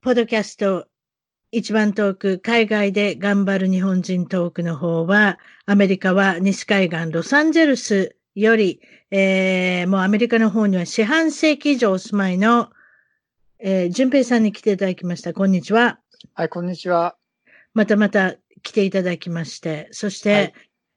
[0.00, 0.86] ポッドキャスト
[1.50, 12.70] 一番トーク海外で頑張る日本人トークの方はアメリカは西海岸ロサンゼルスより、えー、もうアメリカの方には四半世紀以上お住まいの、
[13.58, 15.34] えー、淳平さんに来ていただきました。
[15.34, 15.98] こんにちは。
[16.34, 17.16] はい、こんにちは。
[17.74, 20.52] またまた来ていただきまして、そして、はい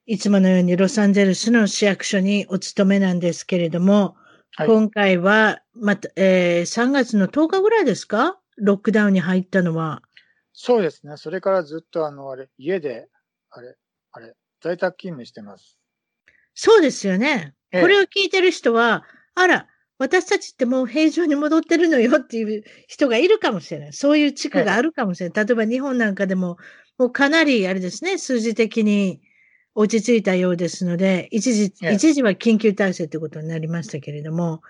[0.07, 4.15] いつものようにロサンゼルスの市役所にお勤めなんですけれども、
[4.55, 8.40] はい、今回は、また、えー、3月の10日ぐらいですか？
[8.57, 10.01] ロックダウンに入ったのは。
[10.53, 11.17] そうですね。
[11.17, 13.07] それからずっとあの、あれ、家で、
[13.49, 13.75] あれ、
[14.11, 15.77] あれ、在宅勤務してます。
[16.53, 17.55] そうですよね。
[17.71, 19.03] ええ、これを聞いてる人は、
[19.35, 23.93] あら、私たちってもう平常に戻ってるのよっていう人がいるかもしれない。
[23.93, 25.43] そういう地区があるかもしれない。
[25.43, 26.57] え、例えば日本なんかでも、
[26.97, 29.21] もうかなりあれですね、数字的に
[29.75, 34.61] 落ち着いたようですので、一時、一時は緊急体制ということになりましたけれども、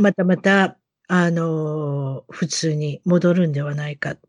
[0.00, 0.78] またまた、
[1.12, 4.20] あの、普通に戻るんではないかって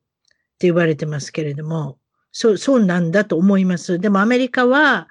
[0.62, 2.00] 言われてますけれども、
[2.32, 4.00] そう、そうなんだと思います。
[4.00, 5.08] でもアメリカは、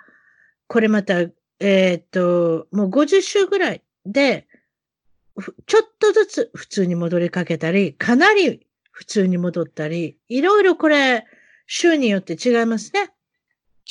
[0.66, 4.48] これまた、えー、っと、もう50週ぐらいで、
[5.66, 11.24] ちょっとずつ普通に戻りかけたり、かなり普通に戻ったり、いろいろこれ、
[11.68, 13.12] 州によって違いますね。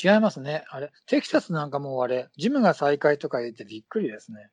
[0.03, 0.65] 違いますね。
[0.67, 4.49] あれ、テキサスなんかもうあれ、ジムが再開とか言ってびっくりですね。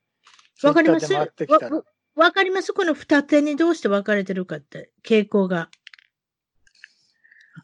[0.63, 1.27] わかりますわ
[2.17, 2.73] わかります？
[2.73, 5.69] この二手にどうして分かれてるかって、傾向が。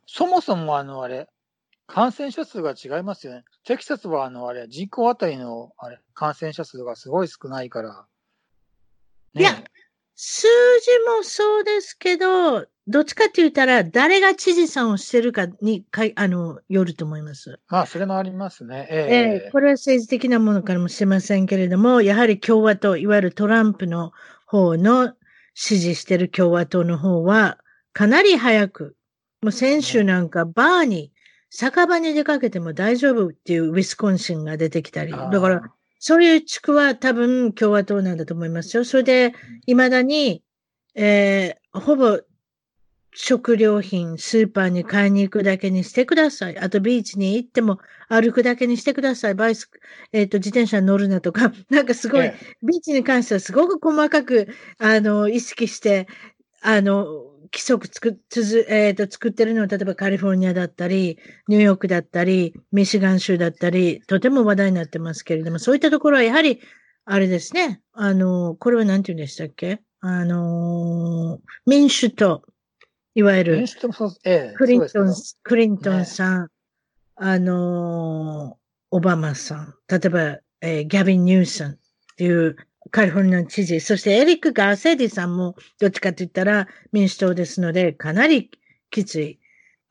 [0.06, 1.28] そもそもあのあれ、
[1.88, 3.44] 感染者数が違いますよね。
[3.66, 8.06] テキサスはあのあれ、人口あたりのあれ、感染者数がすごい少ないから。
[9.34, 9.56] ね、いや、
[10.16, 10.48] 数字
[11.18, 17.60] もそうですけど、どっちかって言ったら、誰が知事さんをしてるかにかい、あの、よると思います。
[17.70, 18.88] まあ、それもありますね。
[18.92, 24.12] えええー、これは政治的なものかもしれませんけれども、やはり共和党、いわゆるトランプの
[24.54, 25.14] 方の
[25.56, 27.58] 支持してる共和党の方は、
[27.92, 28.96] かなり早く、
[29.42, 31.12] もう先週なんかバーに、
[31.50, 35.62] 酒場に出かけても大丈夫っていうウィスコンシンが出てきたり、だから、
[35.98, 38.86] そういう地区は多分共和党なんだと思いますよ。
[38.86, 39.34] それで、
[39.66, 40.44] 未だに、
[40.94, 42.20] えー、ほぼ
[43.16, 46.58] 食料品、スーパーに買いに行くだけにしてください。
[46.58, 47.80] あとビーチに行っても
[48.10, 49.36] 歩くだけにしてください。
[49.36, 49.70] バイス、
[50.12, 52.32] えっ、ー、と、自転車に乗るなとか、 なんかすごい、
[52.64, 54.48] ビーチに関してはすごく細かく、
[54.78, 56.08] あの、意識して、
[56.62, 57.06] あの、
[57.52, 66.62] 規則作、つづ、えっ、ー、と、作ってるのは、例えばカリフォルニアだったり、ニューヨークだったり、ミシガン州だったり、とても話題になってますけれども、そういったところはやはり、
[67.06, 67.82] あれですね。
[67.92, 69.82] あの、これは何て言うんでしたっけ？
[70.00, 72.44] あの、民主党。
[73.16, 73.66] いわゆる、
[74.56, 75.14] クリントン、
[75.44, 76.48] クリントンさん、ね、
[77.16, 78.58] あの、
[78.90, 80.20] オバマさん、例えば、
[80.62, 81.78] えー、ギャビン・ニューソンっ
[82.18, 82.56] ていう
[82.92, 88.50] カリフォルニアの知事、そしてエリック・ガーセディさんも、どっちかと言ったら民主党ですので、かなり
[88.90, 89.40] きつい、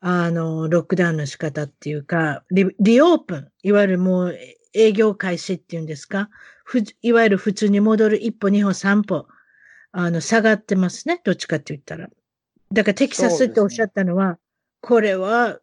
[0.01, 4.37] あの、ロックダウンの仕方っていうか、リリオープン、いわゆるもう
[4.73, 6.29] 営業開始っていうんですか、
[7.01, 9.27] いわゆる普通に戻る一歩、二歩、三歩、
[9.91, 12.09] あの、下がってますね、どっちかって言ったら。
[12.73, 14.37] だからテキサスっておっしゃったのは、ね、
[14.81, 15.59] これは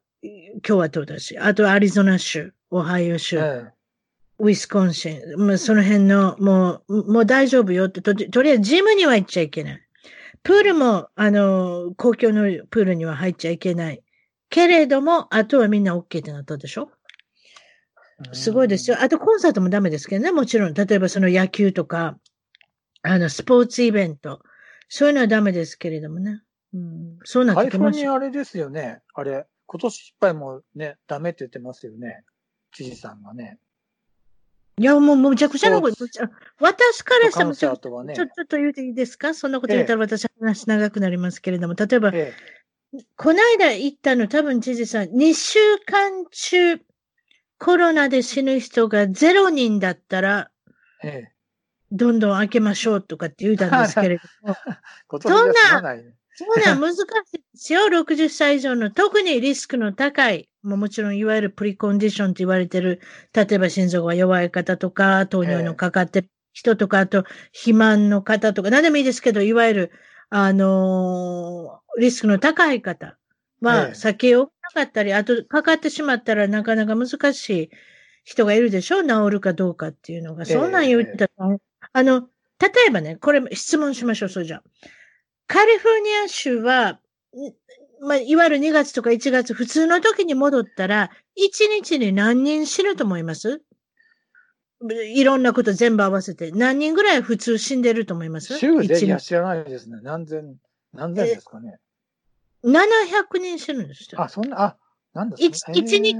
[0.62, 3.39] 共和党だし、あとアリゾナ州、オハイオ州、
[4.39, 9.83] ウィスコンシン、もうその辺の、もう、もう大丈夫よってと、とりあえずジムには行っちゃいけない。
[10.42, 14.03] プールも、あの、公共のプールには入っちゃいけない。
[14.48, 16.91] けれども、あとはみんな OK ってなったでしょ？
[18.33, 18.97] すごいですよ。
[19.01, 20.74] あとコンサートもダメですけどね、もちろん。
[20.74, 22.18] 例えばその野球とか、
[23.03, 24.41] あの、スポーツイベント。
[24.89, 26.42] そういうのはダメですけれどもね。
[26.72, 28.14] うん、そうなってきました。
[28.14, 29.02] あれですよね。
[29.14, 32.24] あれ、今年いっぱいもね、ダメって言ってますよね。
[32.72, 33.58] 知事さんがね。
[34.78, 35.96] いや、もうむちゃくちゃなこと、
[36.58, 39.34] 私からしてもちょ、ちょ、ちょっと言うていいですか？
[39.34, 42.34] そんなこと言ったら私話長くなりますけれども、例えば、え
[42.94, 46.78] え、この間行ったの多分知事さん、2週間中、
[47.58, 50.50] コロナで死ぬ人が0人だったら、
[51.02, 51.32] ええ。
[51.92, 54.56] どんどん開けましょうとかって言うたんですけれども、
[55.08, 55.96] 今年じゃ済まな。
[56.41, 57.01] そうなん 難し
[57.34, 57.89] いですよ。
[57.89, 63.01] 60歳以上の特にリスクの高い、もうもちろんいわゆるプリコンディションと言われてる、
[63.34, 69.92] 例えば心臓が弱い方とか、糖尿のかかってる人とか、あと肥満の方とか、何でもいいですけど、いわゆる、
[70.31, 73.19] あのーリスクの高い方
[73.63, 74.53] えはえ避けようが
[74.83, 77.71] なかったり、あとかかってしまったらなかなか難しい
[78.25, 80.45] 人がいるでしょ治るかどうかっていうのが。
[80.45, 81.59] ええそんなん言ったら、
[81.92, 82.28] あの、
[82.60, 84.63] 例えばね、これ質問しましょう、それじゃあ。
[85.50, 86.97] カリフォルニア州は、ん
[88.06, 93.60] まあ、いわゆる2月とか1月、普通の時に戻ったら、1日に何人死ぬと思います？
[95.12, 96.52] いろんなこと全部合わせて。
[96.52, 98.56] 何人ぐらい普通死んでると思います？
[98.58, 99.98] 週でいや知らないですね。
[100.02, 100.54] 何千、
[100.94, 101.78] 何千ですかね。
[102.62, 104.22] 700人死ぬんですよ。
[104.22, 104.76] あ、そんな、あ、
[105.14, 106.16] なんだ一そんな一日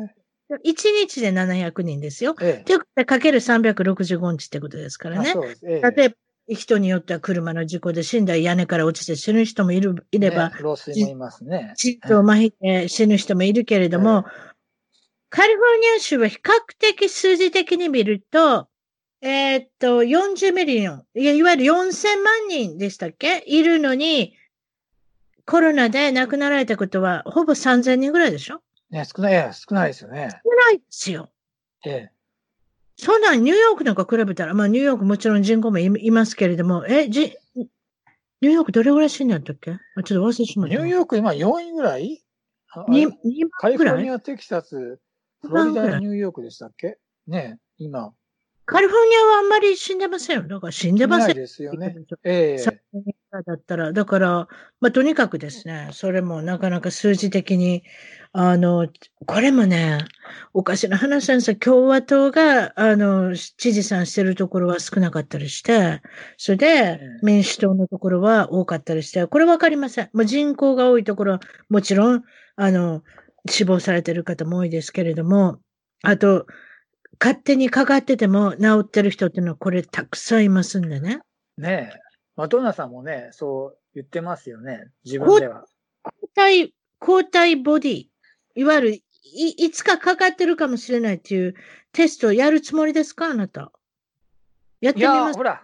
[0.51, 2.35] え1日で700人ですよ。
[2.43, 5.33] ええということで、かける365日ってことですかえらねあ。
[5.35, 5.67] そうです。
[5.69, 6.15] ええ例えば、
[6.55, 11.73] 人によっては車の事故で死んだり屋根から落ちて死ぬ人もいる、いればね、老衰もいますね。
[11.77, 14.25] 心臓麻痺で死ぬ人もいるけれども、
[15.29, 18.69] カリフォルニア州は比較的数字的に見ると、
[19.23, 23.45] えーっと、40 million、いやいわゆる4000万人でしたっけ？
[23.47, 24.35] いるのに、
[25.47, 28.61] コロナで亡くなられたことは、ほぼ3000人ぐらいでしょ？
[28.91, 30.31] ね、少ない、ええ少ないですよね。
[30.45, 31.31] 少ないですよ。
[31.87, 32.13] ええ。
[33.01, 39.73] そんなんニューヨークなんか比べたら、まあニューヨークもちろん人口もいいますけれども、え、じ、ニューヨークどれぐらい死んだんだっけ？
[39.97, 40.75] あちょっと忘れてしまった。
[40.75, 42.23] ニューヨーク今4位ぐらい？
[42.73, 43.13] ああにれ2
[43.51, 44.99] カリフォルニア、テキサス、
[45.41, 46.99] フロリダ、ニューヨークでしたっけ？
[47.27, 48.13] ね今。
[48.67, 50.43] カリフォルニアはあんまり死んでませんよ。
[50.47, 51.35] だから死んでませんない。
[51.35, 51.97] ですよね。
[52.23, 53.05] ええ3年
[53.47, 54.49] だったら、だから、
[54.81, 57.83] まあ、とにかくですね、それもなかなか数字的に、
[58.33, 58.87] あの、
[59.27, 59.99] これもね、
[60.55, 61.57] おかしな話なんですよ。
[61.57, 66.01] 共和党が、あの、知事さんしてるところは少なかったりして、
[66.37, 70.11] それでええ民主党のところは多かったりして、これわかりません。
[70.13, 72.23] もう人口が多いところは、もちろん、
[72.55, 73.03] あの、
[73.49, 75.59] 死亡されてる方も多いですけれども、
[76.03, 76.47] あと、
[77.21, 81.19] 勝手にかかってても治ってる人っていうのはこれたくさんいますんでね。
[81.59, 82.01] ねえ。
[82.37, 84.87] マドンナさんもね、そう言ってますよね。
[85.05, 85.65] 自分では。
[86.03, 88.10] 抗体、抗体ボディ、
[88.55, 89.03] いわゆるい、
[89.33, 91.55] いつかかかってるかもしれないっていう
[91.93, 93.27] テストをやるつもりですか？
[93.27, 93.73] あなた。
[94.81, 95.37] やってみます？
[95.37, 95.63] ほら、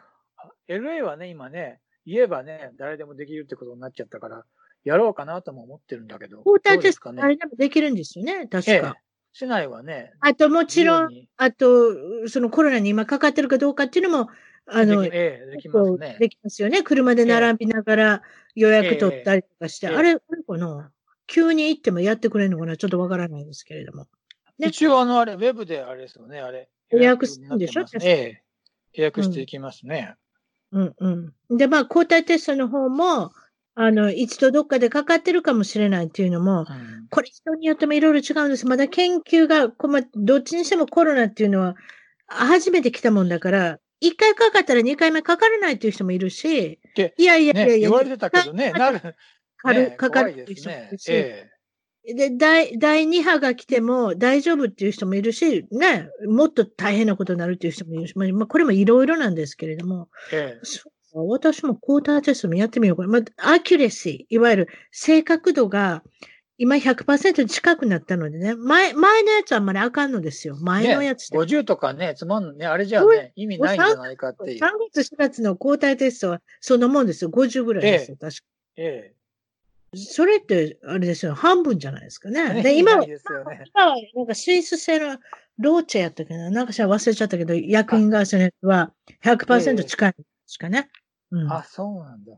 [0.68, 4.44] LA はね、今ね、言えばね、誰でもできるってことになっちゃったから、
[4.84, 6.42] やろうかなとも思ってるんだけど。
[6.42, 7.16] 抗体どうですかね？
[7.16, 8.96] テスト誰でもできるんですよね確ええか。。
[9.32, 14.30] 市内はね、あともちろん、あと、そのコロナに今かかってるかどうかっていうのも、
[14.66, 16.16] あの、できええ、できますね。
[16.18, 16.82] できますよね。
[16.82, 18.22] 車で並びながら
[18.54, 19.88] 予約取ったりとかして。
[19.88, 20.90] ええあれ、あれかな？
[21.26, 22.76] 急に行ってもやってくれるのかな？
[22.76, 24.06] ちょっとわからないですけれども。
[24.58, 26.68] ね一応、あの、あれ、ウェブであれですよね、あれ。
[26.90, 27.84] 予約するんでしょ？
[28.02, 28.42] ええ。
[28.94, 30.14] 予約していきますね。
[30.72, 31.58] うんうん。
[31.58, 33.32] で、まあ、抗体テストの方も、
[33.74, 38.66] あの、一度どっかでかかってるかもしれないっていうのも、うんこれ人によってもいろいろ違うんです。
[38.66, 41.76] まだ研究が、こまどっちにしてもコロナっていうのは、
[42.26, 49.14] 初めて来たもんだから、一回かかったら二回目かからないっていう人もいるし、でいやいやいやね、いや、言われてたけどね、 なる。
[49.66, 50.98] かる、ねかかる人もいねる。
[50.98, 51.50] し、え
[52.14, 60.58] で、第、第2波が来ても大丈夫っていう人もいるし、ね、もっと大変なことになるっていう人もいるし、まあ、まあこれもいろいろなんですけれども、え
[61.14, 63.08] 私もクォーターテストもやってみようかな。
[63.08, 66.02] まあ、アキュレシー、いわゆる正確度が
[66.58, 70.56] 今100%近くなったのでね、前、前のやつはあんまりあかんのですよ。
[70.60, 71.38] 前のやつって。
[71.38, 74.70] 50とかね、つまんね、あれじゃね、意味ないんじゃないかっていう3。
[74.92, 77.30] 月、4月の抗体テストはそんなもんですよ。
[77.30, 78.16] 50ぐらいですよ。
[78.18, 78.42] 確か
[78.76, 79.12] え
[79.96, 81.34] それって、あれですよ。
[81.34, 82.32] 半分じゃないですかえ。
[82.32, 82.54] ね。
[82.54, 83.16] ね で、今はね。
[83.74, 85.18] 今はなんかスイス製の
[85.58, 86.50] ローチェやったっけな。
[86.50, 90.90] なんか忘れちゃったけど、薬品会社のやつは100%近いですかね。
[91.30, 91.52] うん。
[91.52, 92.32] あ、そうなんだ。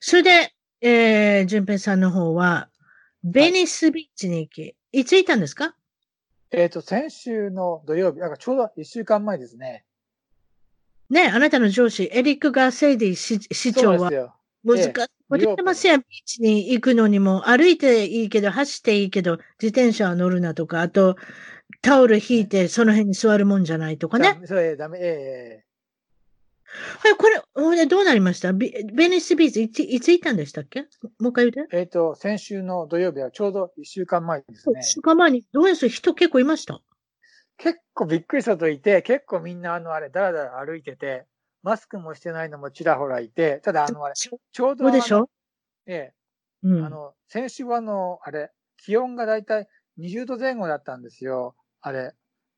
[0.00, 2.68] それで、えー、淳平さんの方は、
[3.22, 5.76] ベニスビーチに行き、いつ行ったんですか？
[6.50, 9.84] えっ、と、先週の土曜日、なんかちょうど1週間前ですね。
[11.08, 14.10] ね、あなたの上司、エリック・ガーセイディ市市長は。
[14.64, 14.92] 難し
[15.36, 15.40] い。
[15.40, 21.16] ええも言ってますやん、ビーチに行くのにも、歩いていいけど、走っていいけど、自転車は乗るなとか、あと、
[21.80, 24.34] タオル引いて、その辺に座るもんじゃないとかね。
[24.34, 25.64] ダメそれダメ、え
[27.00, 28.52] はい、これ、ほどうなりました？
[28.52, 30.82] ビベニスビーチ、いついつ行ったんでしたっけ？
[31.18, 31.76] もう一回言うて。
[31.76, 34.82] ええっ、と、先週の土曜日はちょうど1週間前ですね1。
[34.82, 36.80] 週間前に、どうです人結構いました？
[37.58, 41.26] 結構びっくりしたといて、結構みんなあのあれ、だらだら歩いてて、
[41.62, 45.28] マスクもしてないのもちらほらいて、ただあのあれ、ちょうどでしょ？
[45.86, 46.14] ええ、
[46.62, 46.84] うん。
[46.84, 51.56] あの、先週はあの、あれ、気温がだいたい20度前後だったんですよ。
[51.80, 52.14] あれ、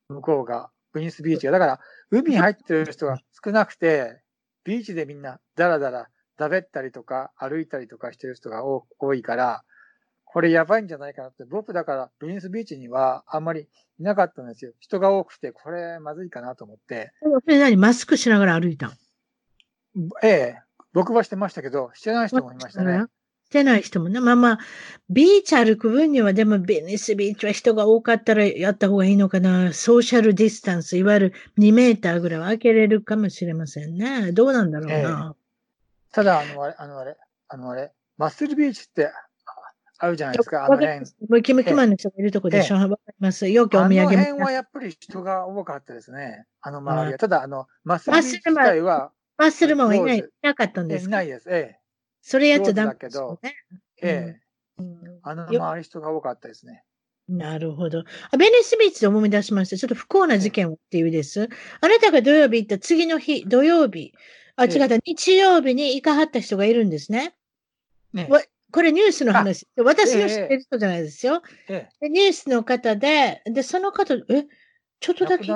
[0.08, 1.52] 向こうが、ブニスビーチが。
[1.52, 1.80] だから、
[2.10, 4.22] 海に入ってる人が少なくて、
[4.64, 9.64] ビーチでみんなダラダラ、だべったりとか、歩いたりとかしてる人が多多いから、
[10.34, 13.68] これやばいんじゃないかなって、僕だから、ブニスビーチにはあんまり
[14.00, 14.72] いなかったんですよ。
[14.80, 17.12] 人が多くて、これまずいかなと思って。
[17.22, 18.90] それ何マスクしながら歩いたん？
[20.24, 20.58] ええ、
[20.92, 23.04] 僕はしてましたけど、してない人もいましたね。
[23.46, 24.18] してない人もね。
[24.18, 24.58] まあまあ、
[25.08, 29.72] ビーチ歩く分には、でもベニスビーチは人が多かったらやった方がいいのかな。
[29.72, 34.32] ソーシャルディスタンス、いわゆる2メーターぐらいは開けれるかもしれませんね。
[34.32, 35.36] どうなんだろうな。
[36.10, 39.12] ただ、あの、あれ、あの、あれ、あの、あれ、マッスルビーチって
[39.98, 40.64] ああるじゃないですか。
[40.64, 42.76] あの辺ムキムキマンの人がいるとこでしょ。
[42.76, 43.48] わかります。
[43.48, 44.50] よくおあの土産辺はも。
[44.50, 46.46] やっぱり人が多かったですね。
[46.60, 47.18] あの周りうは。
[47.18, 51.22] ただ、あの、マッスルビーチ自体は、マッスルマンはいない、いなかったんですか？
[51.22, 51.48] えいないです。
[51.50, 51.78] え
[52.22, 53.54] それやっちゃダメですよね。
[54.02, 54.40] え、え
[55.22, 56.84] あのよ周り人が多かったですね。
[57.28, 58.04] なるほど。
[58.30, 59.78] あベニスビーチで思い出しました。
[59.78, 61.48] ちょっと不幸な事件をっていうです。
[61.80, 64.12] あなたが土曜日行った次の日、土曜日、
[64.56, 67.34] あ、ええ違った、日曜日に行かはった人がいるんですね。
[68.12, 68.42] ねわ
[68.74, 69.68] これニュースの話。
[69.76, 71.42] 私の知ってる人じゃないですよ。
[71.68, 74.18] えでニュースの方で、で、その方、え、
[74.98, 75.14] ちょっえ。
[75.14, 75.52] とだけ。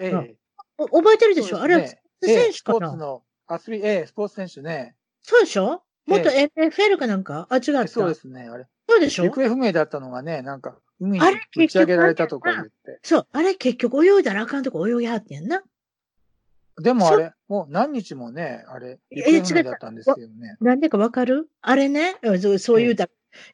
[0.00, 0.36] ええ。
[0.76, 1.60] お覚えてるでしょ？
[1.62, 4.96] あれはスポーツええ選手スポかなーツの、アスリええ、スポーツ選手ね。
[5.22, 5.84] そうでしょ？
[6.08, 7.46] 元え NFL かなんか？
[7.50, 7.86] あ、違った。
[7.86, 8.48] そうですね。
[8.50, 8.66] あれ。
[8.88, 9.24] そうでしょ？
[9.30, 11.24] 行方不明だったのがね、なんか、海に
[11.56, 12.98] 打ち上げられたとか言って。
[13.04, 13.28] そう。
[13.30, 15.62] あれ結局泳いだらあかんとこ泳ぎはってんな。
[16.82, 20.58] でもあれ、もう何日もね、あれ、え行方不明だったんですけどね。
[20.60, 21.48] なんでかわかる？
[21.60, 23.08] あれね、そうそういうだ、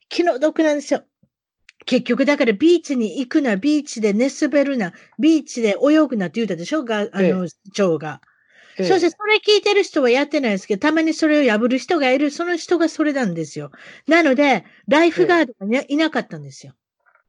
[0.08, 1.04] 気の毒なんですよ。
[1.86, 6.84] 結局、だからビーチに行くな、ビーチで寝滑るな、ビーチで泳ぐなって言うたでしょ？
[6.84, 8.20] が、あの、市長が。
[8.78, 13.72] ええそして、それ聞いてる人はやってないですけど、たまにそれを破る人がいる、その人がそれなんですよ。
[14.08, 16.74] なので、ライフガードがねいなかったんですよ。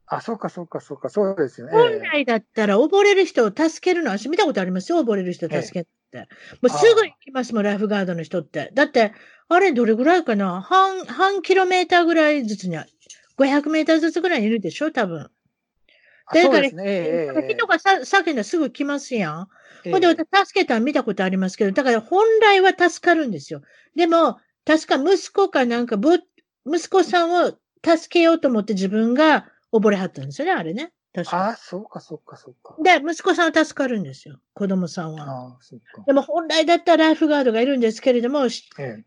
[0.06, 1.72] あ、そうか、そうか、そうか、そうですよね。
[1.72, 1.82] 本
[2.12, 6.18] 来だったら、溺れる人を助けるのは、私見たことありますよ、溺れる人を助けるって。
[6.60, 8.70] もうすぐ行きますもん、ライフガードの人って。
[8.74, 9.12] だって、
[9.48, 10.60] あれどれぐらいかな？
[10.60, 15.30] 半、半キロメーターぐらいずつに、500メーターずつぐらいいるでしょ、多分。
[16.26, 17.08] あそうですね。
[17.48, 19.48] 人がさ叫んだらすぐ来ますやん。
[19.84, 23.62] ええほんで、私助けたの見たことありますけど、だから本来は助かるんですよ。
[23.94, 26.16] でも、確か息子かなんか、ぼ
[26.66, 27.48] 息子さんを
[27.84, 30.92] 助けようと思って自分が溺れはったんですよね、あれね。
[31.12, 31.48] 確か。
[31.48, 32.76] あ、そうか、そうか、そうか。
[32.82, 34.40] で、息子さんは助かるんですよ。
[34.54, 35.54] 子供さんは。
[35.54, 36.02] あそうか。
[36.06, 39.04] でも本来だったらライフガードがいるんですけれども、しええ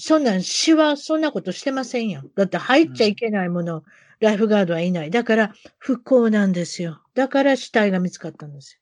[0.00, 2.22] そんなん、死はそんなことしてませんよ。
[2.36, 3.82] だって入っちゃいけないもの、
[4.20, 5.10] ライフガードはいない。
[5.10, 7.02] だから不幸なんですよ。
[7.14, 8.80] だから死体が見つかったんです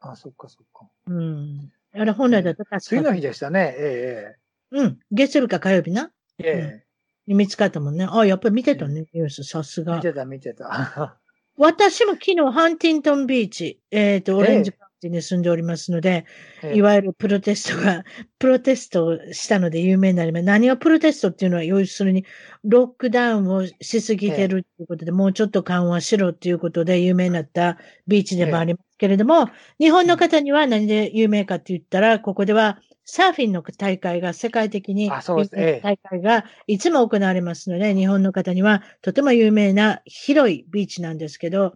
[0.00, 0.84] あ、そうか、そうか。
[0.84, 0.90] よ。
[1.06, 1.72] うん。
[1.94, 3.16] あれ本来だったら助次のかる。
[3.16, 3.74] 日でしたね。
[3.78, 4.34] え
[4.72, 4.98] うん。
[5.12, 6.10] 月曜日か火曜日な。
[6.38, 6.89] えええに
[7.34, 8.06] 見つかったもんね。
[8.10, 9.96] あ、やっぱり見てたね、ニュース、さすが。
[9.96, 11.18] 見てた、見てた。
[11.56, 16.24] 私も昨日、ハンティントンビーチ、えっ、と、オレンジカウンティに住んでおりますので、
[16.62, 18.04] ええいわゆるプロテストが、
[18.38, 20.44] プロテストをしたので有名になります。
[20.44, 22.24] 何がプロテストっていうのは、要するに、
[22.64, 32.80] ロックダウンをしすぎてるということで、もうちょっと緩和しろっていうことで有名になったビーチでもありますけれども、日本の方には何で有名かって言ったら、ここでは
[33.10, 35.50] サーフィンの大会が世界的にあそうです。
[35.56, 35.80] 有名なええ。
[35.82, 41.74] 大会がいつも行われますので、日本の方にはとても有名な広いビーチなんですけど、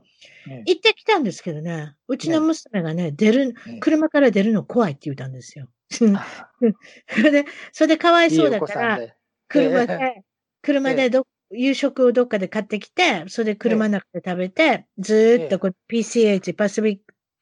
[0.48, 5.66] え行ってきたんですけどね、うちの娘がね、出る、え車から出るの怖いって言ったんですよ。
[6.14, 6.50] あ。
[7.10, 9.14] それで、それでかわいそうだから、で。
[9.48, 10.22] 車でえ、
[10.62, 16.98] 車でど、夕食をどっかで買ってきて、それで車の中で食べて、ずーっとこう PCH、パシフィッ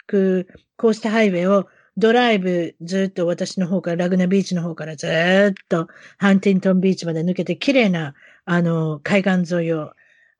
[0.07, 9.93] クコーストハイウェイをドライブずーっと私の方から、ラグナビーチの方からずーっとハンティントンビーチまで抜けて、綺麗な、あの、海岸沿いを、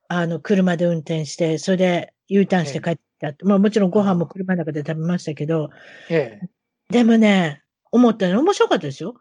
[0.07, 3.45] あの、車で運転して、それで U ターンして帰ってきたって。
[3.45, 5.69] まあもちろんご飯も車の中で食べましたけど、
[6.09, 6.49] ええ
[6.89, 9.15] でもね、思ったの面白かったですよ。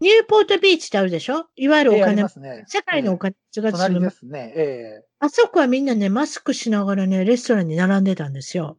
[0.00, 1.46] ニューポートビーチってあるでしょ？
[1.54, 2.64] いわゆるお金、ね。
[2.66, 4.52] 世界のお金が住む隣ですね。
[4.56, 8.76] えあそこはみんなね、マスクしながらね、レストランに並んでたんですよ。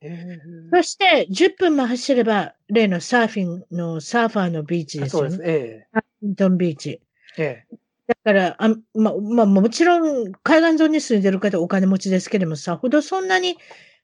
[0.00, 0.40] ええ
[0.70, 5.38] そして、10分も走れば、例のサーフィンのサーファーのビーチえそうです。
[5.38, 5.54] ですよね。
[5.54, 7.00] えハントンビーチ。
[7.38, 7.76] ええ
[8.06, 13.58] だから、あま、まあ、もちろん、海岸沿いに住んでる方お金持ちですけれども、さほどそんなに、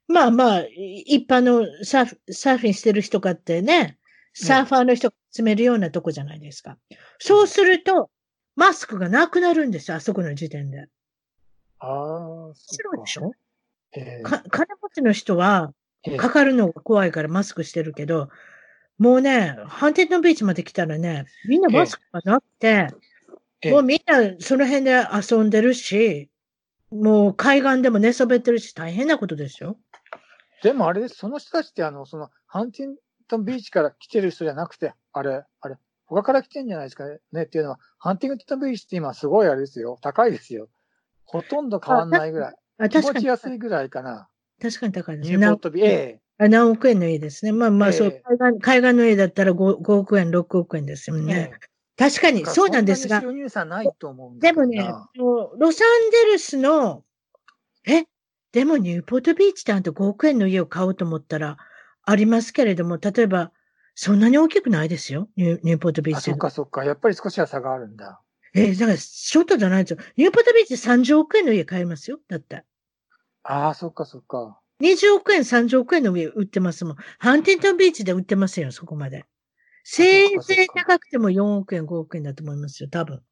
[0.09, 3.99] まあまあ、い一般のサーフサーフィンしてる人かってね、
[4.35, 6.77] サーファーの人が住めるようなとこじゃないですか。
[7.19, 8.11] そうすると、
[8.57, 10.87] マスクがなくなるんですよ、あそこの時点で。
[11.79, 11.87] あ
[12.51, 13.33] あ、そそうでしょ？
[13.93, 15.84] ええか金持ちの人は、ええ
[16.18, 18.28] かかるのが怖いからマスクしてるけど、
[18.99, 22.88] もうね、ハンティントンビーチまで来たらね、みんなマスクがなくて、
[23.62, 26.28] ええもうみんなその辺で遊んでるし、
[26.90, 29.78] もう海岸でも寝そべってるし、大変なことですよ。
[30.62, 32.96] でもあれです、その人たちってあの、その、ハンティン
[33.26, 39.99] トンビーチから来てる人じゃなくて、あれ、あれ、他から来てんじゃないですかねっていうのは、ハンティントンビーチって今すごいあれですよ。
[40.02, 40.68] 高いですよ。
[41.25, 42.54] ほとんど変わんないぐらい。
[42.78, 43.00] あ、気。
[43.00, 44.28] 持ち安いぐらいかな。
[44.61, 47.52] 確かに高いですニューポットビー、ええあ何億円の家ですね。
[47.52, 51.52] まあまあ、ええそう、海岸、海岸の家だったら 5, 5億円、6億円ですよね。
[51.52, 57.04] ええ確かに、そうなんですが、そんなに収入差ないと思うんだけどなでもね、ロサンゼルスの、
[57.87, 58.04] え、
[58.50, 61.56] でもニューポートビーチってあんた5億円の家を買おうと思ったら、
[62.02, 63.52] ありますけれども、例えば、
[63.94, 65.28] そんなに大きくないですよ。
[65.37, 66.38] ニューニューポートビーあ、チそっ。
[66.38, 66.84] かそっか。
[66.84, 68.20] やっぱり少しは差があるんだ。
[68.54, 70.04] え、だから、ショートじゃないですよ。
[70.16, 72.18] ニューポートビーチ30億円の家買えますよ。
[72.28, 72.64] だって。
[73.45, 74.61] ああ、そっかそっか。
[74.81, 76.97] 20億円、30億円の家売ってますもん。
[77.19, 79.27] ハンティントンビーチで売ってませんよ、そこまで。
[79.85, 83.23] せいぜい高くても4億円、5億円だと思いますよ、多分。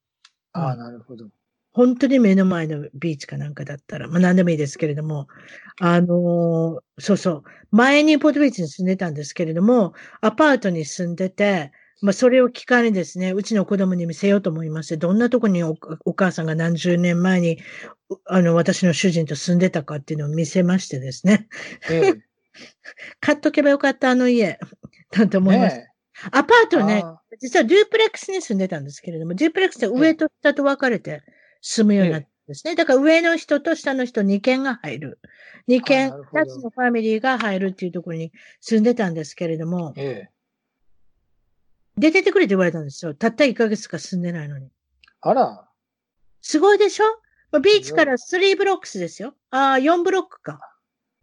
[0.55, 1.31] ああ、うんなるほど。
[1.73, 5.29] 本当に目の前のビーチかなんかだったら、まあ何でもいいですけれども、
[5.81, 17.59] あのーそうそう、前にポートビーチに住んでたんですけれども、アパートに住んでて、まあそれを機会にですね、うちの子供に見せようと思いまして、どんなとこにおお母さんが何十年前に、
[18.11, 21.49] うあの、私の主人と住んでたかっていうのを見せましてですね、
[21.89, 22.15] ええ。
[23.21, 24.59] 買っとけばよかった、あの家、
[25.17, 25.79] なんて思いました。
[25.79, 25.89] ね
[26.31, 31.23] アパーえトね、あ実はデュープレックスに住んでたんですけれども、デュープレックスって上と下と分かれて
[31.61, 32.75] 住むようになったんですね。
[32.75, 35.19] だから上の人と下の人2軒が入る。
[35.69, 40.31] 2軒、あなるほど2つのファミリーが入るっていうところに住んでたんですけれどもー、ええ。
[41.99, 43.15] 出てってくれって言われたんですよ。
[43.15, 44.71] たった1ヶ月しか住んでないのに。
[45.21, 45.69] あら。
[46.41, 47.05] すごいでしょ？
[47.51, 49.35] まあビーチから3ブロックスですよ。
[49.51, 50.59] ああ、4ブロックか。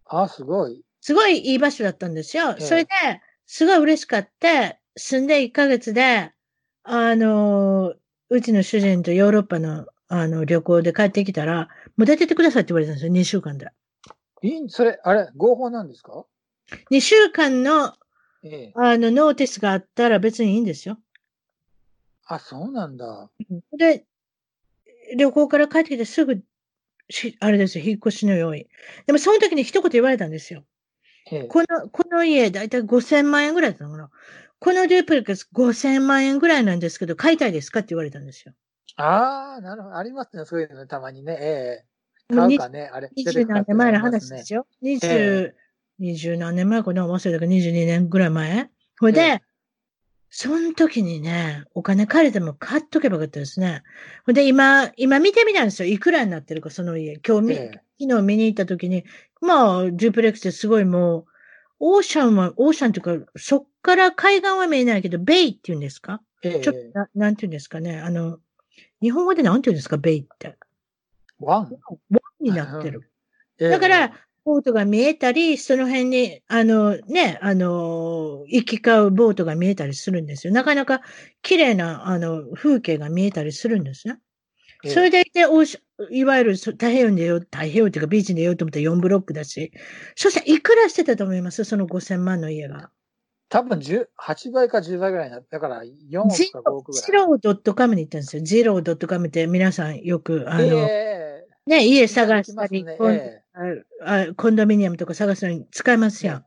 [0.05, 0.83] ああ、すごい。
[1.01, 2.51] すごいいい場所だったんですよ。
[2.51, 2.89] ええそれで、
[3.45, 6.31] すごい嬉しかって、住んで1ヶ月で、
[6.83, 7.93] あの、
[8.29, 13.67] うちの主人とヨーロッパの、あの、旅行で帰ってきたら、もう出てってくださいって言われたんですよ、2週間で。
[14.41, 16.25] いい、それ、あれ、合法なんですか
[16.91, 17.93] ？2週間の、
[18.43, 18.73] ええ。
[18.75, 20.97] あの、ノーティスがあったら別にいいんですよ。
[22.25, 23.29] あ、そうなんだ。
[23.77, 24.05] で、
[25.15, 26.41] 旅行から帰ってきてすぐ、
[27.09, 28.67] しあれですよ、引っ越しの用意。
[29.07, 30.63] でもその時に一言言われたんですよ。
[31.31, 31.43] ええ。
[31.47, 34.09] この、この家、だいたい5000万円ぐらいだったのかな。
[34.59, 38.53] このデュープレックス5000万円ぐらいなんですけど、買いたいですかって言われたんですよ。
[38.97, 39.95] ああ、なるほど。
[39.95, 40.45] ありますね。
[40.45, 41.37] そういうのね、たまにね。
[41.39, 41.85] え
[42.31, 42.35] え。
[42.35, 43.09] もうに買うかね、あれ。
[43.15, 44.59] 二十何年前の話ですよ。
[44.59, 44.67] よ。
[44.81, 45.55] 二十え、
[45.99, 47.07] 二十何年前かな？
[47.07, 48.69] 忘れたけど、二十二年ぐらい前？
[48.99, 49.41] ほいで、ええ
[50.31, 53.81] その時にね、お金借りても買っとけばよかったですね。
[54.27, 55.89] ほんで、今、今見てみたんですよ。
[55.89, 57.19] いくらになってるか、その家。
[57.27, 59.05] 今日見、ええ昨日見に行った時に、
[59.41, 61.25] まあ、 duplex ですごいもう、
[61.79, 66.21] ocean は、 ocean というか、そっから海岸は見えないけど、 bay って言うんですか？
[66.43, 67.99] ええちょっとな、なんて言うんですかね。
[67.99, 68.37] あの、
[69.01, 70.57] 日本語でなんて言うんですか、 bay って。
[71.39, 71.71] 湾？
[72.11, 73.11] 湾になってる。
[73.57, 74.13] ええだから、
[74.45, 80.53] ボートが見えたり、その辺に、あの、ね、あの、行き交うボートが見えたりするんですよ。
[80.53, 81.01] なかなか
[81.41, 84.17] 綺麗な、あの、風景が見えたりするんですね。
[84.83, 85.77] ええそれでいて、おし
[86.09, 89.73] いわゆるそ太平洋に出よう、太平洋っていうかビーチに出ようと思ったら4ブロックだし、
[90.15, 91.65] そしていくらしてたと思います？
[91.65, 92.89] その5000万の家が。
[93.49, 95.57] 多分10、8倍か10倍ぐらいになった。
[95.57, 97.05] だから4億ジか5億ぐらい。
[97.05, 98.43] ジロー .com に行ったんですよ。
[98.43, 102.85] ジロー .com って皆さんよく、あの、えね、家え探したり、
[104.03, 106.45] あコンドミニアムとか探すのに使えますやん。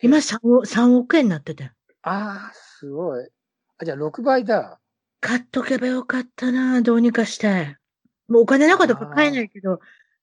[0.00, 1.70] え今 3, 億3億円になってて。
[2.02, 3.28] ああ、すごい。
[3.78, 4.80] あ、じゃあ6倍だ。
[5.20, 7.76] 買っとけばよかったな、どうにかして。
[8.28, 9.80] もうお金なかったから買えないけど、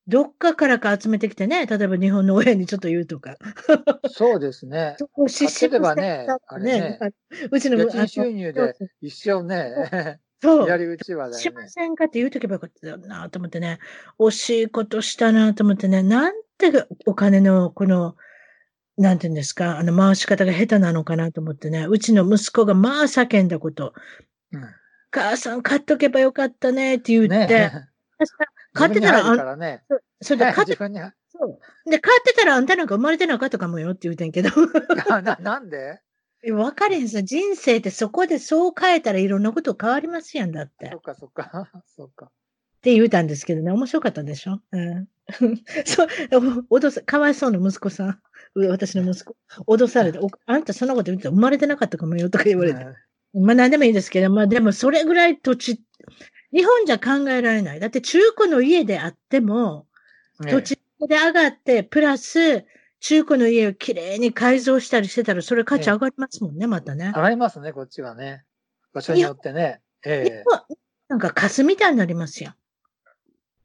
[0.08, 3.38] どっかからか集めてきてね、例えば日本の親にちょっと言うとか。
[4.10, 4.96] そうですね。
[5.00, 7.00] そこを失買ってれば神ねあれね
[7.52, 10.70] うちの収入で一生ね、そう。
[10.70, 11.70] やりうちわだしまよね。
[11.70, 13.80] せんかって言うとけばよかったよなと思ってね。
[14.20, 16.04] 惜しいことしたなと思ってね。
[16.04, 16.72] なんて
[17.06, 18.16] お金のこの、
[18.98, 21.86] なんて言うんですか、あの回し方が下手なのかなと思ってね。
[21.90, 23.94] うちの息子がまあ叫んだこと。
[24.52, 24.62] うん
[25.12, 27.48] 母さん買っとけばよかったねって言って。
[27.48, 27.72] ね
[28.74, 29.84] 買ってたら、らね。
[30.22, 31.90] それで 買ってそう。
[31.90, 34.50] で、買ってたらあんたなんか生まれてなかったかもよって言うてんけど。
[35.10, 36.02] あな、なんで？
[36.44, 37.22] 分かれへんさ。
[37.24, 40.90] 人生ってそこでそう変えたらいろんなこと変わりますやんだって。
[40.92, 41.70] そっかそっか。
[41.96, 42.26] そっか。
[42.28, 44.62] って言うたんですけどね、面白かったでしょ？
[44.72, 45.08] うん。
[45.86, 46.08] そう、
[46.72, 48.20] 脅さ、かわいそうな息子さん。
[48.56, 49.36] う私の息子。
[49.68, 52.80] 脅されて、 おあんたそんなこと言って生まれてなかったかもよとか言われて。
[52.80, 52.86] ね
[53.34, 55.82] まあ何でもいいですけど、まあでもそれぐらい土地、
[56.54, 57.80] 日本じゃ考えられない。
[57.82, 59.88] だって中古の家であっても、
[60.50, 60.76] 土地
[61.08, 62.66] で上がって、プラス、
[63.00, 67.12] 中古の家をきれいに改造したりしてたら、それ価値上がりますもんね、またね。
[67.16, 68.44] 上がりますね、こっちはね。
[68.94, 69.82] 場所によってね。
[70.06, 70.78] ええ日本
[71.10, 72.54] なんかカスみたいになりますよ。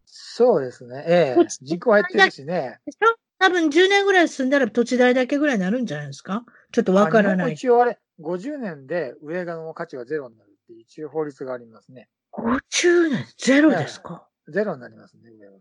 [0.07, 1.05] そうですね。
[1.07, 2.79] ええこっち人口減ってるしね。
[2.87, 3.17] でしょ？
[3.39, 6.45] 多分10年ぐらい住んだら土地代だけぐらいになるんじゃないですか？
[6.73, 7.53] ちょっとわからない。
[7.53, 12.09] 一応あれ、50年で上側の価値がゼロになるっていう一応法律がありますね。
[12.33, 13.27] 50年？
[13.37, 15.59] ゼロですか、ゼロになりますね、上は。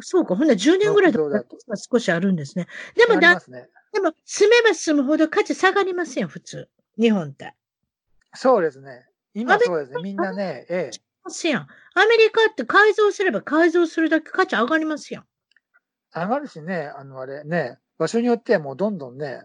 [0.00, 0.36] そうか。
[0.36, 2.66] ほんなら10年ぐらいだったら少しあるんですね。
[2.94, 6.68] でもだ、ね、でも住めば住むほど価値下がりますよ、普通。
[6.98, 7.54] 日本って。
[8.34, 9.06] そうですね。
[9.34, 10.02] 今そうですね。
[10.02, 11.00] みんなね、ええ。
[11.24, 11.62] ますやん。
[11.94, 15.24] アメリカって改造すれば改造するだけ価値上がりますやん。
[16.14, 19.42] 上がるしね、あのあれね、場所によってはもうどんどんね、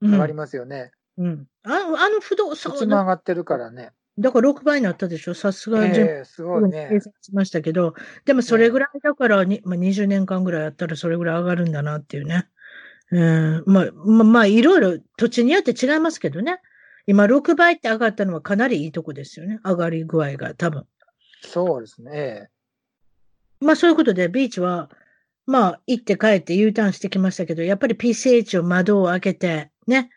[0.00, 0.92] 上がりますよね。
[1.16, 1.26] うん。
[1.26, 2.74] うん、あの、あの不動産。
[2.74, 3.92] いつも上がってるからね。
[4.18, 5.34] だから6倍になったでしょ？
[5.34, 5.96] さすがに。
[5.98, 6.88] えー、すごいね。
[6.90, 12.48] 計算しましたけど、でもそれぐらいだからに、まあ、20年間ぐらいやったらそれぐらい上がるんだなっていうね。
[13.10, 16.60] うん、まあ、まあ、まあ、いろいろ土地によって違いますけどね。
[17.06, 19.60] 今6倍って上がったのはかなりいいとこですよね。
[19.64, 20.84] 上がり具合が多分。
[21.42, 22.50] そうですね。
[23.60, 24.90] まあそういうことで、ビーチは、
[25.46, 30.10] まあ行って帰って U ターンしてきましたけど、やっぱり PCH を窓を開けて、ね、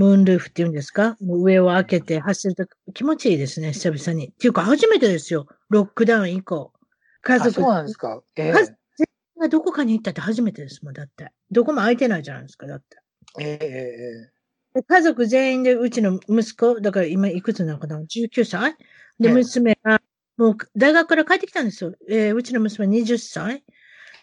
[0.00, 1.18] ムーンルーフっていうんですか？
[1.20, 4.28] 上を開けて走ると気持ちいいですね、久々に。
[4.28, 6.72] っていうか初めてですよ、ロックダウン以降。
[7.20, 7.52] 家族。
[7.52, 8.22] そうなんですか？
[8.36, 9.48] ええー。
[9.48, 11.30] どこかに行ったって初めてですもん、だって。
[11.50, 12.98] どこも空いてないじゃないですか、だって。
[13.38, 14.30] え
[14.74, 18.76] えー、家族全員で、うちの息子、だから今いくつなのかな ?19 歳
[19.18, 20.00] で、娘が、
[20.36, 21.94] もう大学から帰ってきたんですよ。
[22.08, 23.64] えー、うちの娘20歳。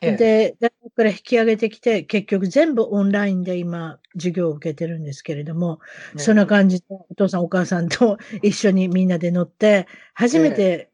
[0.01, 5.79] で、大学から引き上げてきて、結局全部オンラインで今、授業を受けてるんですけれども、
[6.15, 10.89] ね、そんな感じで、お父さんお母さんと 一緒にみんなで乗って、初めて、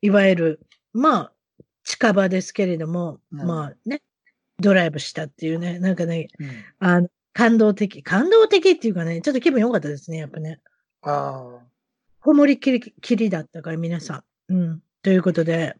[0.00, 0.60] いわゆる、
[0.92, 1.32] まあ、
[1.84, 4.00] 近場ですけれども、まあね、
[4.58, 6.48] ドライブしたっていうね、なんかね、うん、
[6.78, 10.60] あの、感動的、感動的っていうかね、ちょっと気分良かったですね、やっぱね。
[11.02, 11.74] ああ。
[12.20, 14.54] こもりきり、きりだったから、皆さん。
[14.54, 14.82] うん。
[15.02, 15.76] ということで、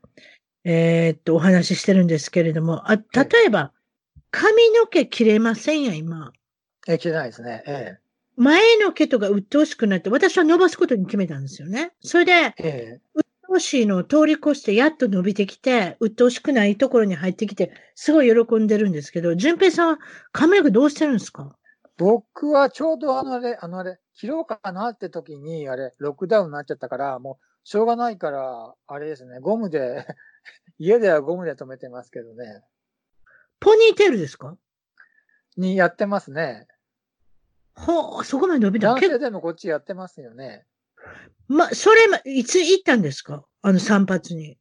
[0.65, 3.03] えー、っと、お話ししてるんですけれども、あ、例
[3.47, 3.73] えば、
[4.31, 6.33] 髪の毛切れませんや、今。
[6.89, 7.63] え、切れないですね。
[7.67, 7.99] ええ。
[8.37, 11.93] 前の毛とか鬱陶しくなって、私は伸ばすことに決めたんですよね。
[12.01, 19.99] それで、ええ、鬱陶しいのを通り越してやっと伸びてきて、鬱陶しくないところに入ってきて、すごい喜んでるんですけど、淳平さんは
[20.33, 21.55] 髪の毛どうしてるんですか？
[21.97, 30.05] 僕はちょうどあのあれ、あのあれ、切ろうかなって時に、あれ、ロックダウンになっちゃったから、もう、しょうがないから、あれですね、ゴムで
[30.79, 32.63] 家ではゴムで止めてますけどね。
[33.61, 34.57] ポニーテールですか？
[35.57, 36.67] にやってますね。
[37.75, 40.67] ほう、そこまで伸びた男性でもこっちやってますよね。
[41.49, 43.45] ま、それま、いつ行ったんですか？
[43.63, 44.59] あの散髪に。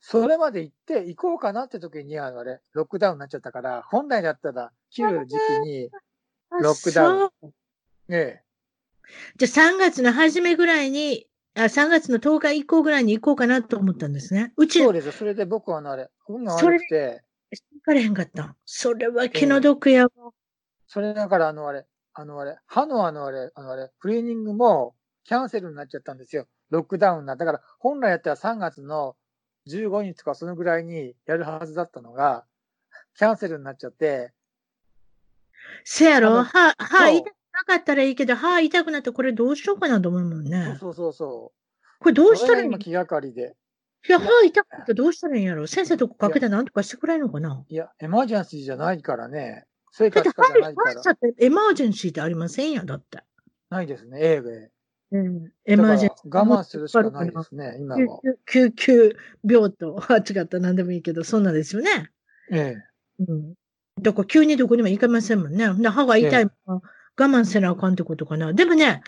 [0.00, 5.90] それまで行って、行こうかなって時に、あの、あれ、ロックダウンになっちゃったから、本来だったら、切る時期に、
[6.60, 7.30] ロックダウン。
[8.10, 8.44] ええ。
[9.36, 14.52] じゃあ3月の初めぐらいにあ、3月の10日以降ぐらいに行こうかなと思ったんですね。
[14.56, 14.82] うち。
[14.82, 15.12] そうです。
[15.12, 17.22] それで僕はあれ、運が悪くて。
[17.50, 18.56] 行かれへんかった。
[18.64, 20.30] それは気の毒やわ、えー、
[20.88, 26.46] それだからあのあれ、あのあれ、歯のあのあれ、あのあれ、クリーニングもキャンセルになっちゃったんですよ。
[26.70, 27.36] ロックダウンな。
[27.36, 29.16] だから本来やったら3月の
[29.68, 32.44] 15日とかそのぐらいにやるはずだったのが、
[33.16, 34.32] キャンセルになっちゃって。
[35.84, 40.76] せやろ歯、歯痛なかったらいいけど、歯痛くなってこれどうしようかなと思うもんね。
[40.80, 41.98] そうそうそう。
[42.00, 42.78] これどうしたらいいの？
[42.78, 43.54] 気がかりで。
[44.06, 45.66] いや、歯痛くなってどうしたらいいんやろ？
[45.66, 47.64] 先生とこかけてなんとかしてくれるのかな？
[47.68, 49.66] いや、エマージェンシーじゃないからね。
[49.92, 51.00] 生活かじゃないから。
[51.00, 53.20] 歯ってエマージェンシーってありませんやだって。
[53.70, 54.70] ないですね、英語で。
[55.12, 55.52] うん。
[55.64, 56.36] エマージェンシー。
[56.36, 58.20] 我慢するしかないですね、今は。
[58.46, 59.16] 救急
[59.48, 59.96] 病棟。
[60.08, 62.10] あ、違った、なんでもいいけど、そんなですよね。
[62.50, 62.76] え
[63.20, 63.24] え。
[63.28, 63.54] うん。
[64.02, 65.66] だから急にどこにも行けませんもんね。
[65.66, 66.52] 歯が痛いもん。
[66.76, 66.82] ええ我
[67.16, 68.52] 慢せなあかんってことかな。
[68.52, 69.02] でもね、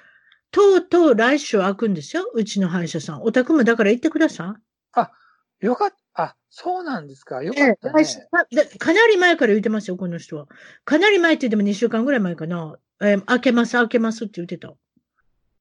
[0.50, 2.24] とうとう来週開くんですよ。
[2.32, 3.22] うちの歯医者さん。
[3.22, 4.62] お宅もだから行ってください。
[4.92, 5.10] あ、
[5.60, 5.96] よかった。
[6.18, 7.42] あ、そうなんですか。
[7.42, 8.04] よかった、ね、
[8.52, 10.46] えー、かなり前から言ってますよ、この人は。
[10.84, 12.76] かなり前って言っても2週間ぐらい前かな。
[13.02, 14.72] えー、開けます、開けますって言ってた。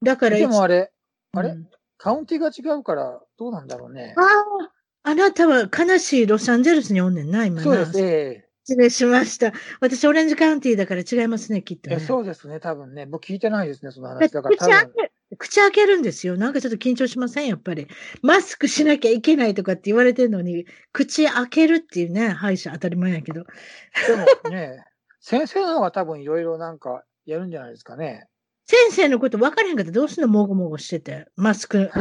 [0.02, 0.38] だから。
[0.38, 0.90] でもあれ、
[1.32, 4.14] あれ、うん、カウンティが違うから、どうなんだろうね。
[4.16, 7.62] ああ、あなたは悲しいロサンゼルスにおんねんな、今な。
[7.62, 8.00] そうです。
[8.00, 9.52] えー失礼しました。
[9.80, 13.06] 私、オレンジカウンティーだから違いますね、きっと、ね、そうですね、多分ね。
[13.06, 14.28] 僕聞いてないですね、その話。
[14.28, 16.36] だから口開け、口開けるんですよ。
[16.36, 17.86] なんかちょっと緊張しません、やっぱり。
[18.22, 23.44] マスクしなきゃいけないとかって言われてるのに、口開けるっていうね、歯医者当たり前やけど。
[23.44, 24.84] でもね、
[25.20, 28.26] 先生の方が多分いろいろなんかやるんじゃないですかね。
[28.64, 31.26] 先生のこと分からへんかったらどうすんのもごもごしてて。
[31.36, 31.88] マスク。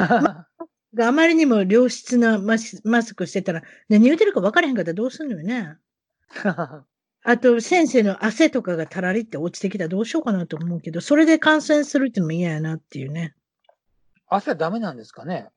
[0.97, 5.77] あまりにも良質なマスクしてたら、何言うてるか分からへんかったらどうすんのよね。
[7.27, 13.33] あと、先生の汗とかがたらりって落ちてきたらどうしようかなと思うけど、それで感染するっていうのも嫌やなっていうね。
[14.27, 15.49] 汗ダメなんですかね？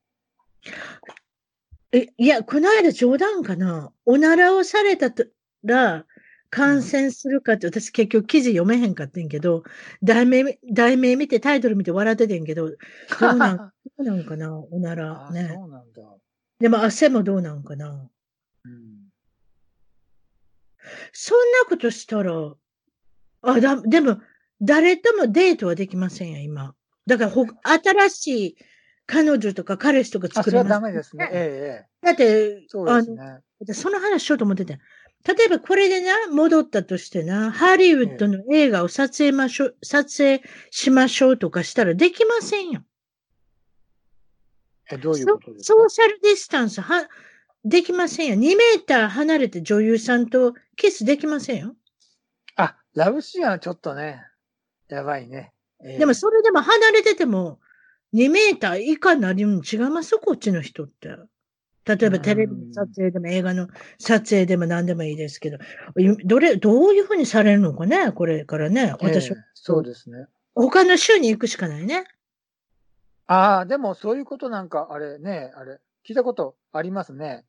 [1.91, 3.91] え、いや、この間冗談かな。
[4.05, 5.11] おならをされた
[5.63, 6.05] ら、
[6.51, 9.63] 感染するかって、私結局記事読めへんかってんけど、
[10.01, 12.75] 題名、題名見てタイトル見て笑っててんけど、ど
[13.31, 15.51] うなん、 どうなんかな、おならあ、ね。
[15.53, 16.01] そうなんだ。
[16.59, 18.09] でも汗もどうなんかな。
[20.89, 21.09] うん。
[21.13, 22.53] そんなことしたら、
[23.41, 24.19] あ、だ、でも、
[24.61, 26.75] 誰ともデートはできませんや、今。
[27.05, 28.57] だからほ、新しい
[29.05, 30.81] 彼女とか彼氏とかあ、それは作れます。
[30.81, 31.29] ダメですね。
[31.31, 32.05] ええ、ええ。
[32.05, 33.39] だって、そうですね。
[33.61, 34.79] でその話しようと思ってて。
[35.27, 42.83] 例えばこれでな、戻ったとしてな、ハリウッドの映画を撮影ましょう、撮影しましょうとかしたらできませんよ。
[44.91, 45.79] え、どういうソことですか？
[45.79, 47.09] ソーシャルディスタンスは、
[47.65, 48.35] できませんよ。
[48.35, 51.75] 2メーター離れて女優さんとキスできませんよ。
[52.55, 54.23] あ、ラブシーンはちょっとね、
[54.87, 55.51] やばいね。
[55.83, 57.59] ええでもそれでも離れてても、
[58.13, 60.17] 2メーター以下になるの違います？
[60.17, 61.09] こっちの人って。
[61.85, 63.67] 例えばテレビの撮影でも映画の
[63.97, 65.57] 撮影でも何でもいいですけど、
[65.97, 68.11] いどれ、どういうふうにされるのかね？
[68.11, 68.93] これからね。
[68.99, 70.27] 私ええ、そうですね。
[70.55, 72.05] 他の州に行くしかないね。
[73.27, 77.45] ああ、でもそういうことなんか、あれね、あれ、聞いたことありますね。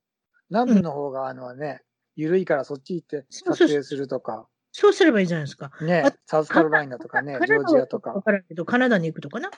[0.50, 1.82] 南部の方が、あのね、
[2.16, 5.72] 緩いからそっち行って撮影するとか、そうすればいいじゃないですか。
[5.80, 8.12] ねあ、サウスカロライナとかね、ジョージアとか。
[8.12, 9.50] わからんけど、カナダに行くとかな。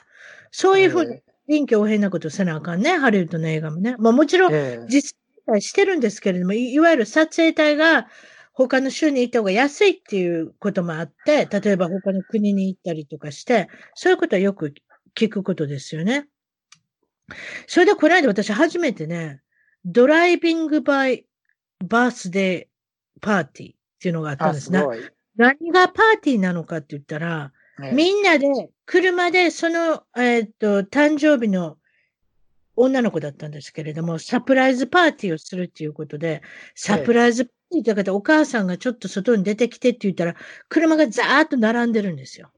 [0.51, 2.97] そういうふうにえ臨機応変なことせなあかんね。
[2.97, 3.95] ハリウッドの映画もね。
[3.99, 8.07] まあもちろん、ええ実際してるんですけれども、いいわゆる撮影隊が
[8.53, 14.73] 他の州に行った方が安いっていうこともあって、例えば他の国に行ったりとかして、そういうことはよく
[15.15, 16.27] 聞くことですよね。
[17.67, 19.42] それでこの間私初めてね、
[19.85, 21.25] ドライビングバイ
[21.83, 24.83] バースデーパーティーっていうのがあったんあ、ですね。
[25.35, 28.47] 何がパーティーなのかって言ったら、ねみんなで、
[28.85, 31.77] 車で、その、えーっと、誕生日の
[32.75, 36.41] 女の子だったんですけれども、サプライズパーティーをするっていうことで、
[36.75, 40.35] サプライズパーティーだからお母さんがちょっと外に出てきてって言ったら、
[40.69, 42.51] 車がザーッと並んでるんですよ。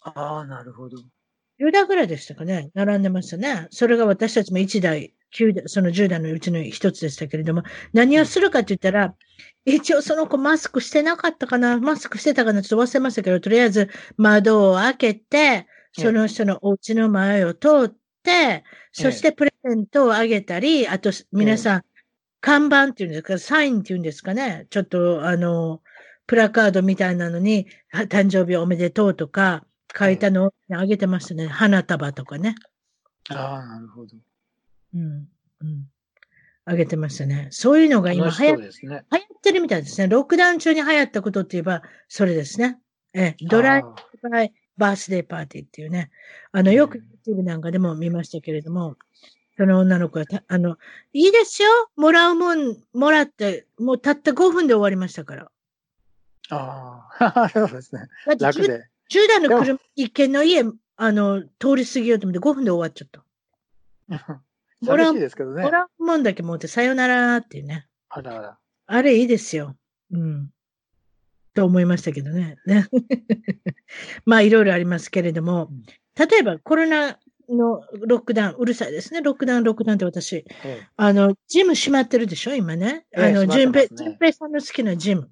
[0.00, 0.98] ああ、なるほど。
[1.60, 2.70] 10台ぐらいでしたかね？
[2.72, 3.66] 並んでましたね。
[3.70, 5.14] それが私たちも1台、9台、
[5.66, 7.62] その10台のうちの1つでしたけれども、
[7.92, 9.14] 何をするかって言ったら、
[9.64, 21.82] 一応その子マスクしてなかったかなマスクしてたかなちょっと忘れましたけど、とりあえず窓を開けて、その人のお家の前を通って、そしてプレゼントをあげたり、あと皆さん、
[22.40, 25.82] 看板っていうんですか、サインっていうんですかね、ちょっとあの、
[26.26, 29.64] プラカードみたいなのに、は誕生日おめでとうとか、
[29.98, 31.46] 書いたのをあげてましたね。
[31.46, 32.54] 花束とかね。
[33.30, 34.16] ああ、なるほど。
[34.94, 35.28] うん。
[35.60, 35.88] うん。
[36.64, 37.48] あげてましたね。
[37.50, 38.68] そういうのが今流行ね。
[38.82, 40.08] 流行ってるみたいですね。
[40.08, 42.78] ロックダウン中に流行ったことって言えば、それですね。
[43.14, 43.82] ええ、ドライ
[44.30, 46.10] バイバースデーパーティーっていうね。
[46.52, 48.96] あの、よく YouTube なんかでも見ましたけれども、
[49.56, 50.76] その女の子はた、あの、
[51.12, 51.68] いいですよ。
[51.96, 55.50] もらうもん、もらって、もうたった5分で終わりましたから。
[56.50, 58.02] あああ、 そうですね。
[58.26, 58.88] だって10楽で。
[59.10, 60.62] 10台の車、一軒の家、
[60.96, 63.24] あの、通り過ぎようと思って5分で終わっちゃった。
[64.80, 65.70] もらう寂しいですけどねも。
[65.70, 67.86] らうもんだけ持ってさよならっていうね。
[68.08, 68.58] あらあら。
[68.86, 69.76] あれいいですよ。
[70.12, 70.50] うん。
[71.54, 72.56] と思いましたけどね。
[72.66, 72.86] ね
[74.24, 75.82] まあいろいろありますけれどもうん、
[76.28, 79.22] 例えばコロナのロックダウン、うるさいですね。
[79.22, 82.54] ロックダウン、ロックダウンって私、ええあの、ジム閉まってるでしょ？
[82.54, 83.06] 今ね。
[83.16, 85.30] ええあの、閉順平、まってますね順平さんの好きなジム。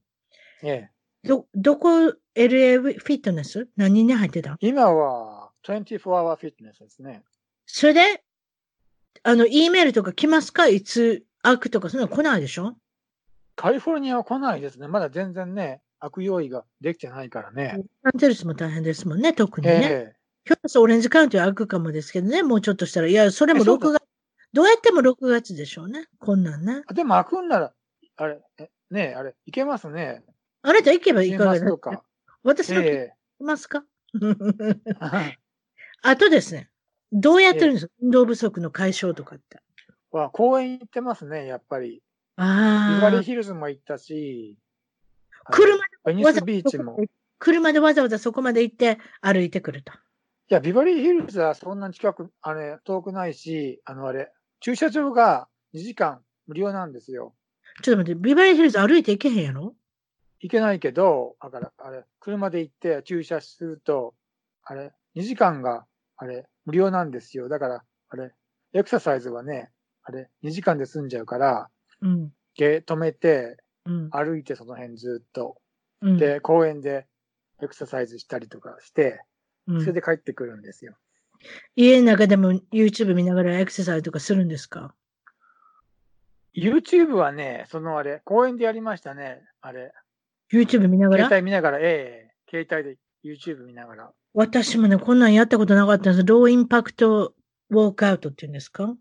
[0.63, 1.89] ええど、どこ、
[2.35, 3.69] LA フィットネス？
[3.77, 4.57] 何に入ってた？
[4.61, 7.23] 今は24 hour フィットネスですね。
[7.67, 8.23] それで、
[9.29, 10.69] あの、E メールとか来ますか？
[10.69, 12.77] いつ開くとか、そんなの来ないでしょ？
[13.57, 14.87] カリフォルニアは来ないですね。
[14.87, 17.83] まだ全然ね、悪用意ができてないからね。
[18.05, 19.87] アンゼルスも大変ですもんね、特にえね。
[19.91, 23.09] えひょっとしたらオレンジカウンティは開くかもですけどね、もうちょっとしたら。
[23.09, 24.03] いや、それもえそうだ6月、
[24.53, 26.07] どうやっても6月でしょうね。
[26.21, 26.83] こんなんね。
[26.87, 27.73] あでも開くんなら、
[28.19, 30.23] あれ、えねえ、あれ、いけますね。
[30.63, 32.05] あなた行けばいい週かがですか。
[32.45, 33.83] 私の聞えきますか？
[34.15, 35.37] え
[36.03, 36.71] あとですね、
[37.13, 39.59] どうやってるんですか、運動不足の解消とかって。
[40.11, 41.89] は公園行ってますね、やっぱり。
[41.91, 42.03] ビ
[42.37, 43.03] ああ。
[43.03, 44.57] バリーヒルズも行ったし、
[45.51, 47.03] 車ベニスビーチも。
[47.03, 47.07] い
[47.39, 49.93] 車でわざわざそこまで行って歩いてくると。
[50.49, 57.35] や、ビバリーヒルズはそんなに近く、あれ、遠くないし、あの、あれ、駐車場が2時間無料なんですよ。
[57.83, 59.75] ちょっと待って、ビバリーヒルズ歩いて行けへんやろ？
[60.41, 64.15] 行けないけど、だから、あれ、車で行って駐車すると、
[64.63, 67.49] あれ、2時間が、あれ、無料なんですよ。
[67.49, 68.33] だから、あれ、
[68.75, 69.71] エクササイズはね、
[70.03, 71.71] あれ、2時間で済んじゃうから、
[72.03, 72.33] うん。
[72.55, 74.11] ゲ止めて、うん。
[74.11, 75.57] 歩いてその辺ずっと。
[76.03, 77.07] うん、で、公園で
[77.63, 79.23] エクササイズしたりとかして、
[79.67, 80.97] うんそれで帰ってくるんですよ。
[81.75, 84.95] 家の中でも YouTube 見ながらエクササイズとかするんですか
[86.57, 89.43] ？YouTube はね、そのあれ、公園でやりましたね。
[89.61, 89.93] あれ、
[90.53, 91.25] YouTube 見ながら？
[91.25, 94.13] 携帯見ながら、ええ携帯で YouTube 見ながら。
[94.37, 96.27] 私もね、こんなんやったことなかったんです。
[96.27, 97.35] ローインパクト
[97.71, 98.95] ウォークアウトっていうんですか？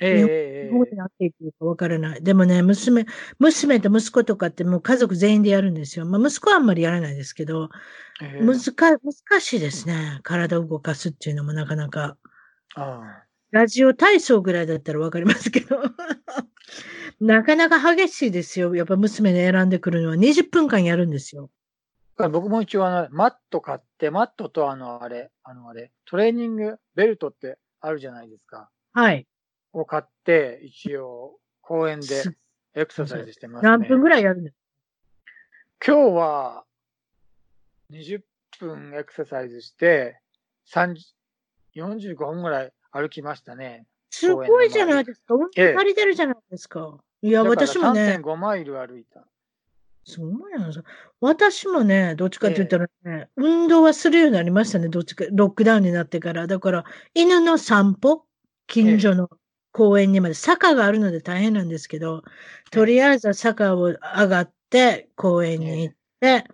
[0.00, 2.22] ええ日本ええ日本で何て言っていいかわからない。
[2.22, 3.06] でもね、娘、
[3.40, 6.06] 娘と息子とかってもう家族全員でやるんですよ。
[6.06, 7.70] まあ、息子はあんまりやらないですけど、
[8.20, 10.20] ええ難か、難しいですね。
[10.24, 12.16] 体を動かすっていうのもなかなか。
[12.74, 15.82] あラジオ体操ぐらいだったらわかりますけど。
[17.20, 18.74] なかなか激しいですよ。
[18.74, 21.50] やっぱ娘で選んでくるのは20分間やるんですよ。
[22.18, 28.70] あ僕も一応あの、マット買って、マットとあの、あれ、あのあれ、トレーニングベルトってあるじゃないですか。
[28.92, 29.26] はい。
[29.72, 32.36] を買って、一応、公園です
[32.74, 33.70] エクササイズしてますね。
[33.70, 34.56] 何分ぐらいやるんです
[35.86, 36.64] 今日は、
[37.92, 38.20] 20
[38.58, 40.20] 分エクササイズして、
[40.72, 40.96] 30
[41.76, 43.86] 45分ぐらい歩きましたね。
[44.10, 45.34] すごいじゃないですか。
[45.34, 46.98] 運動ええ足りてるじゃないですか。
[47.22, 49.26] いや、だから私もね、3.5マイル歩いた。
[50.08, 50.84] そうなんですよ。
[51.20, 56.46] 私もね、どっちかって言ったらね、運動はするようになりましたね、どっちか、ロックダウンになってから。
[56.46, 58.24] だから、犬の散歩、
[58.68, 59.28] 近所の
[59.72, 62.22] 公園にまで、坂があるので大変なんですけど、
[62.70, 66.44] とりあえずは坂を上がって、公園に行って、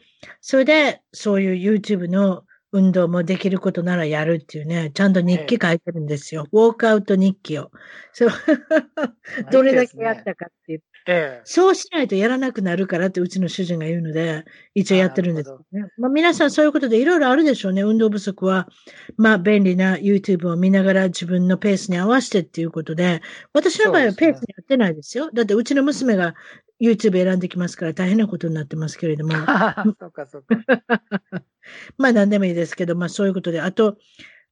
[0.40, 6.48] それで、そういう YouTube の運動もできることならやるっていうね、ちゃんと日記書いてるんですよ。
[6.50, 7.70] ウォークアウト日記を。
[8.12, 8.30] そう
[9.52, 10.82] どれだけやったかっていう。
[11.06, 11.40] ええ。
[11.44, 15.87] そうしないとやらなくなるからってうちの主人が言うので、一応やってるんですよね。
[15.98, 17.82] まあ皆さんそういうことでいろいろあるでしょうね。
[17.82, 18.68] 運動不足は、
[19.16, 25.30] まあ便利な YouTube を見ながら自分のペースに合わせてっていうことで、私の場合はペースに合ってないですよ。
[25.32, 26.34] だってうちの娘が
[26.80, 29.32] YouTube 選んできますから大変なことになってますけれども。
[30.00, 31.44] そうか、そうか。
[31.98, 33.61] まあ何でもいいですけど、まあそういうことで。
[33.61, 33.96] あと、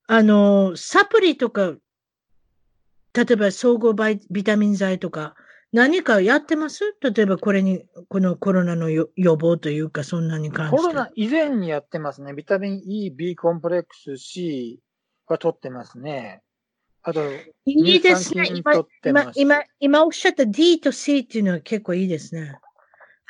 [0.07, 1.75] あの、サプリとか、
[3.15, 5.35] 例えば総合バイビタミン剤とか、
[5.73, 6.97] 何かやってます？
[7.01, 10.77] 例えばこれに、このコロナのよ予防というか、そんなに関して。
[10.77, 12.35] コロナ以前にやってますね。
[12.35, 14.81] ビタミン E、B コンプレックス C
[15.27, 16.43] は取ってますね。
[17.03, 17.21] あと、
[17.65, 18.49] いいですね。
[18.55, 22.55] 今今今、今おっしゃった D と C っていうのは結構いいですね。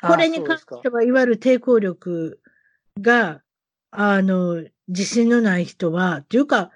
[0.01, 2.39] これに関しては、いわゆる抵抗力
[2.99, 3.41] が、
[3.95, 6.71] あの、自信のない人は、っていうか、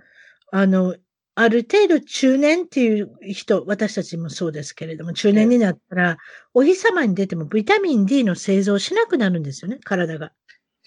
[0.51, 0.95] あの、
[1.35, 6.17] ある程度中年っていう人、私たちもそうですけれども、中年になったら、
[6.53, 10.31] お日様に出てもビタミン D の製造しなくなるんですよね、体が。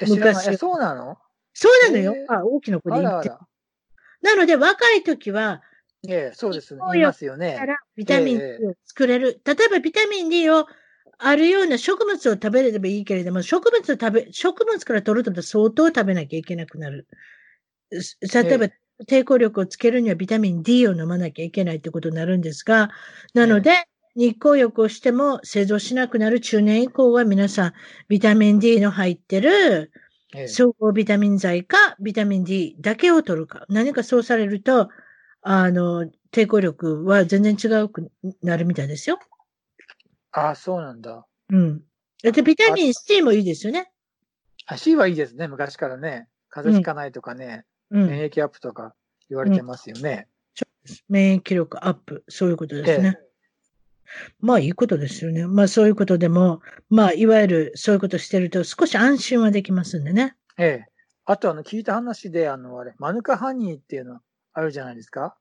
[0.09, 1.19] 昔えそうなの？
[1.53, 2.15] そうなのよ。
[2.15, 3.29] へーあ大きな声で言って。
[3.29, 4.35] あらあら。
[4.35, 5.63] なので、若い時は、
[6.09, 6.81] ええ、そうですね。
[6.97, 7.63] いますよかね。
[7.67, 9.41] らビタミン D を作れる。
[9.45, 10.67] 例えばビタミン D を
[11.23, 17.07] あるような植物を食べればいいけれども、植物を食べ、植物から取ると相当食べなきゃいけなくなる。
[18.01, 18.73] す例えば、え
[19.09, 22.91] 抵抗力をつけるにはビタミン D を飲まなきゃいけないってことになるんですが、
[23.35, 23.73] なので、
[24.17, 27.73] 日光浴をしても製造しなくなる中年以降は皆さん、
[28.09, 29.93] ビタミン D の入ってる
[30.35, 33.67] ええ総合ビタミン剤か、ビタミン D だけを取るか。
[33.69, 34.91] 何かそうされると、
[35.43, 38.11] あの、抵抗力は全然違うく
[38.43, 39.19] なるみたいですよ。
[40.33, 41.27] あそうなんだ。
[41.51, 41.83] うん。
[42.23, 43.91] で、ビタミン C もいいですよね。
[44.67, 45.49] あ C はいいですね。
[45.49, 46.29] 昔からね。
[46.49, 48.07] 風邪ひかないとかね、うん。
[48.09, 48.95] 免疫アップとか
[49.29, 50.29] 言われてますよね。
[51.09, 52.25] 免疫力アップ。
[52.29, 53.19] そういうことですね。
[54.41, 55.47] まあ、いいことですよね。
[55.47, 60.37] まあ、そういうことでも、まあ、いわゆるそういうことしてると少し安心はできますんでね。
[60.59, 60.87] ええ。
[61.27, 64.21] あと、あの、聞いた話で、あの、あれ、マヌカハニーっていうの
[64.53, 65.37] あるじゃないですか。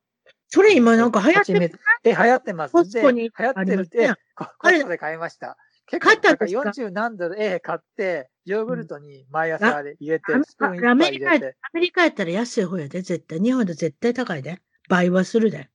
[0.51, 1.71] それ今なんか流行って
[2.03, 2.71] え、流行ってます。
[2.71, 5.57] コスコにで流行ってるってね、コスコで買いました。
[5.85, 11.11] 結買ったん構、ですか？40何ドル、ええ、買って、ヨーグルトに毎朝あれ入れてアメ、スプーン入れて。
[11.11, 11.35] リカア
[11.73, 13.39] メリカやったら安い方やで、絶対。
[13.39, 14.59] 日本で絶対高いで。
[14.87, 15.69] 倍はするで。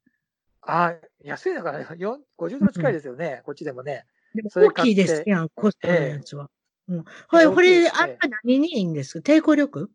[0.63, 1.95] あ安いのかな？
[1.97, 3.43] よん ?50 ドル近いですよね。
[3.45, 4.07] こっちでもね。
[4.35, 6.51] でも大きいですやん、コストのやつは。
[6.89, 7.05] うん。
[7.05, 9.33] こええれ、これ、あんた何にいいんですか？
[9.33, 9.91] 抵抗力？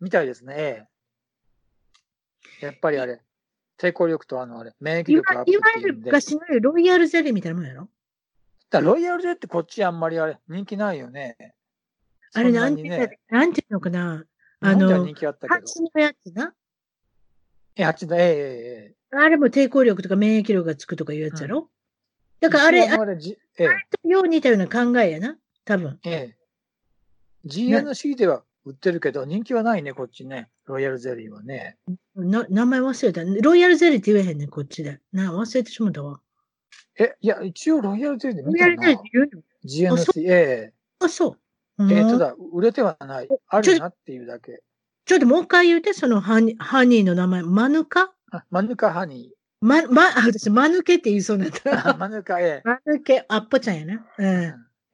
[0.00, 0.54] みたいですね。
[0.56, 0.86] え
[2.62, 2.66] え。
[2.66, 3.20] やっぱりあれ、
[3.78, 5.96] 抵抗力とあのあれ、免疫力アップいわゆる。
[5.98, 7.88] 昔のロイヤルゼリーみたいなもんやろ？
[8.70, 11.36] だロイヤルゼってこっちあんまりあれ、人気ないよね。
[12.34, 13.18] あれそなんてなにね。
[13.28, 14.24] なんていうのかな？
[14.60, 15.54] あの人、気あったけ？
[15.54, 15.60] ど。
[15.60, 16.54] 蜂のやつな？
[17.76, 21.70] え、8だ、えええええあれも抵抗力とか免疫力がつくとかいうやつやろ、
[22.40, 22.48] え。
[22.48, 25.36] だからあれ、あれ、じええ、れよう似たような考えやな。
[25.64, 26.00] 多分。
[26.04, 26.36] ええ。
[27.46, 30.48] GNC では売ってるけど、人気はないね、こっちね。
[30.66, 31.76] ロイヤルゼリーはね。
[32.16, 33.22] な、名前忘れた。
[33.42, 35.00] ロイヤルゼリーって言えへんねん、こっちで。
[35.12, 36.20] な、忘れてしまったわ。
[36.98, 39.42] え、いや、一応ロイヤルゼリーでロイヤル見たなゼリーって言うの
[39.96, 41.36] ？GNC、えあ、そ
[41.78, 41.92] う。
[41.92, 41.96] え。
[41.98, 43.28] えただ、売れてはない。
[43.48, 44.62] あるなっていうだけ。
[45.04, 47.42] ちょっともう一回言うて、そのハニハニーの名前。
[47.42, 48.12] マヌカ？
[48.30, 51.94] あマヌカハニま、ま、あ私、マヌケって言いそうになった。
[51.94, 52.62] マヌカ、ええ。
[52.64, 54.06] マヌケ、あっぽちゃんやな。
[54.18, 54.22] う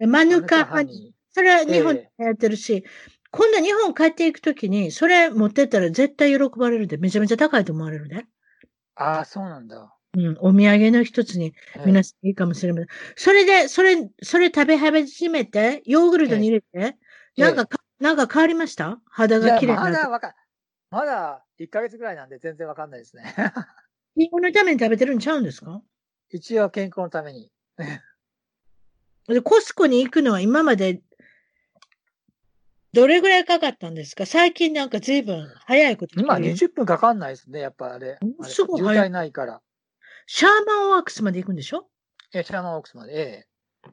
[0.01, 0.11] うんん。
[0.11, 1.21] マヌカハニー。
[1.33, 2.85] それは日本でやってるし、
[3.33, 8.25] 今度日本帰っていくときに、それ持ってったら絶対喜ばれるで、めちゃめちゃ高いと思われるで。
[8.97, 9.95] ああ、そうなんだ。
[10.17, 12.89] うん、お土産の一つにええ皆さんいいかもしれません。
[13.17, 16.97] それで、それ、それ食べ始めて、ヨーグルトに入れて、え
[17.37, 19.01] えなんかか、なんか変わりました？
[19.09, 19.77] 肌が綺麗。
[19.77, 20.35] まだわか
[20.91, 23.23] まだ1ヶ月ぐらいなんで全然わかんないですね。
[24.17, 25.81] 健康のために食べてるんちゃうんですか？
[26.31, 27.53] 一応健康のために。
[29.29, 31.03] で、コスコに行くのは今まで、
[32.93, 34.27] どれぐらいかかったんですか？
[34.27, 38.19] 最近なんか随分早いこと今聞く20分かかんないですね、やっぱあれ。
[38.21, 39.61] うんあれすごい早い渋滞ないから。
[40.27, 41.89] シャーマンワークスまで行くんでしょ？
[42.33, 43.13] え、シャーマンオークスまで。
[43.15, 43.21] え
[43.87, 43.91] え。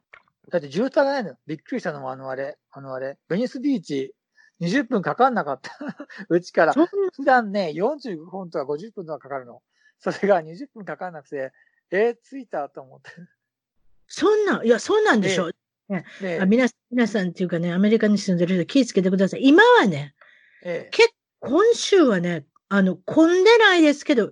[0.50, 1.36] だって渋滞がないの。
[1.46, 4.14] びっくりしたのもあのあれ、あのあれ、ベニスビーチ、
[4.62, 5.72] 20分かかんなかった。
[6.30, 6.74] うちから。
[6.74, 6.88] 普
[7.26, 9.62] 段ね、45分とか50分とかかかるの。
[10.00, 11.52] それが20分かかんなくて、
[11.92, 13.12] えー、着いたと思って。
[14.08, 15.67] そんな、いや、そうなんでしょ、であ
[16.48, 19.42] 皆さん、皆さんっていうかね、アメリカに住んでる人気をつけてください。
[19.44, 20.14] 今はね、
[20.66, 21.04] ええけ
[21.40, 24.32] 今週はね、あの、混んでないですけど、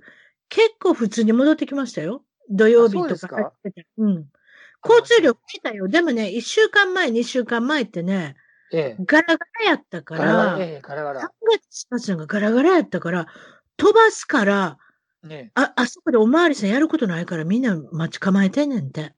[0.49, 2.23] 結構普通に戻ってきましたよ。
[2.49, 3.87] 土曜日とか入ってて。
[3.97, 4.25] うん。
[4.83, 5.87] 交通量来たよ。
[5.87, 8.35] でもね、1週間前、2週間前ってね、
[8.71, 8.95] ええ。
[8.99, 11.29] ガラガラやったかガラガラ、ら、ええ、ガラガ3ラ。
[11.49, 13.27] 月末のがガラガラやったから、
[13.77, 14.77] 飛ばすから、
[15.23, 19.13] ねあ、あそこでおまわりさんやることないからみんな待ち構えてんねんて。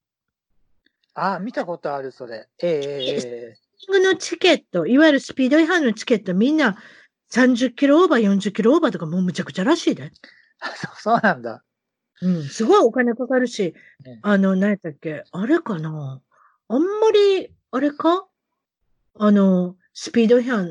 [1.19, 2.47] あ、見たことある、それ。
[2.61, 3.57] ええ、え
[3.89, 6.77] え、のチケット、いわゆるスピード違反のチケット、みんな
[7.31, 10.11] 30キロオーバー、40キロオーバーとかもうむちゃくちゃらしいで。
[10.97, 11.63] そうなんだ。
[12.21, 16.21] うん、すごいお金かかるしね、あの、何やったっけ、あれかな
[16.67, 18.27] あんまり、あれか
[19.15, 20.67] あの、スピード違反っ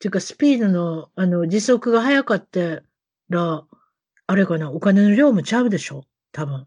[0.00, 2.82] ていうか、スピードの、あの、時速が速かった
[3.28, 3.64] ら、
[4.26, 6.66] あれかなお金の量もちゃうでしょ多分。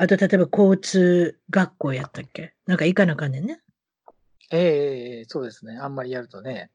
[0.00, 2.54] あと、例えば交通学校やったっけ？
[2.66, 3.60] なんか行かなあかんねんね。
[4.52, 5.76] ええ、そうですね。
[5.76, 6.70] あんまりやるとね。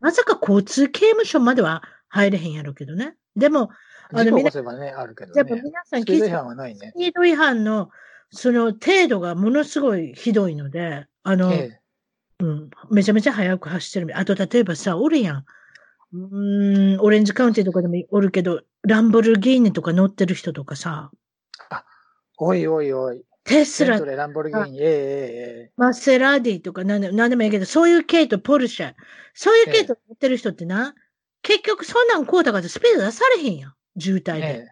[0.00, 3.16] まさか交通刑務所までは入れへんやろうけどね。
[3.34, 3.70] でも、
[4.12, 5.24] あの事故起みなこせばね、あるけ
[6.44, 6.92] はないね。
[6.96, 7.90] ピード違反の、
[8.30, 11.80] その程度がものすごいひどいので、あの、ええ。
[12.40, 14.16] うん、めちゃめちゃ速く走ってる。
[14.18, 15.44] あと、例えばさ、おるやん。
[16.12, 21.10] うーん、オレンジカウンティとかでもおるけど、ランボルギーニとか乗ってる人とかさ、
[22.38, 23.24] おいおいおい。
[23.44, 25.72] テスラランボルギーニ、ええ、ええ、ええ。
[25.76, 28.94] マセラディとかなんでなんでもいいけど、そういう系統、ポルシェ、
[29.34, 30.94] そういう系統乗ってる人ってな、
[31.42, 33.74] 結局そんなんこうたからスピード出されへんやん。
[33.98, 34.46] 渋滞で。
[34.46, 34.66] え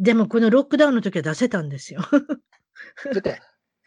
[0.00, 2.00] でもこのロックダウンの時は出せたんですよ。
[3.06, 3.14] え。
[3.14, 3.40] だって、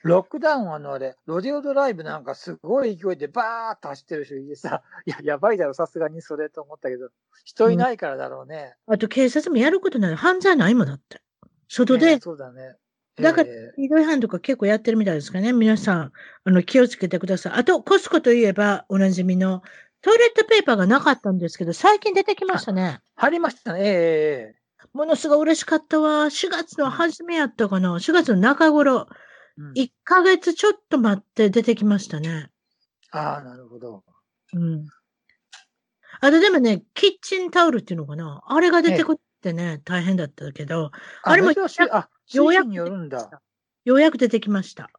[0.04, 7.10] ロックダウンはあのあれ、ロデオドライブなんかすごい勢いでバーッと走ってる人いてさ、いや、やばいだろ、さすがにそれと思ったけど、
[7.44, 8.76] 人いないからだろうね。
[8.86, 10.16] あと警察もやることない。
[10.16, 11.22] 犯罪ないもんだって。
[11.68, 12.76] 外ねで、そうだね。
[13.16, 15.52] だからええスピード違反とか結構やってるみたいですかね？
[15.54, 16.12] 皆さん、
[16.44, 17.54] あの、気をつけてください。
[17.54, 19.64] あと、コスコといえば、おなじみの、
[20.02, 23.00] トイレットペーパーがなかったんですけど、最近出てきましたね。
[23.16, 23.80] 入りましたね。
[23.80, 24.88] ええええ。
[24.94, 26.26] ものすごい嬉しかったわ。
[26.26, 29.08] 4月の初めやったかな？4月の中頃。
[29.58, 32.52] うん1ヶ月ちょっと待って出てきましたね。
[33.10, 34.04] ああ、なるほど。
[34.54, 34.86] うん。
[36.22, 38.44] あとでもね、キッチンタオルっていうのかな？
[38.46, 40.92] あれが出てくってね、大変だったけど、
[41.24, 41.52] あれも。
[41.92, 43.30] あ、地ようやくよるんだ。
[43.86, 44.90] ようやく出てきました。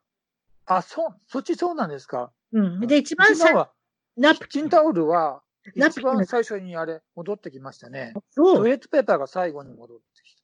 [0.67, 2.31] あ、そう、そっちそうなんですか？
[2.53, 2.81] うん。
[2.87, 3.71] で、一番最うちのは、
[4.17, 4.69] ナプキン。
[4.69, 5.43] タオルは、
[5.75, 8.15] 一番最初にあれ、戻ってきましたね。
[8.31, 8.57] そう。
[8.59, 10.37] トイレットペーパーが最後に戻ってき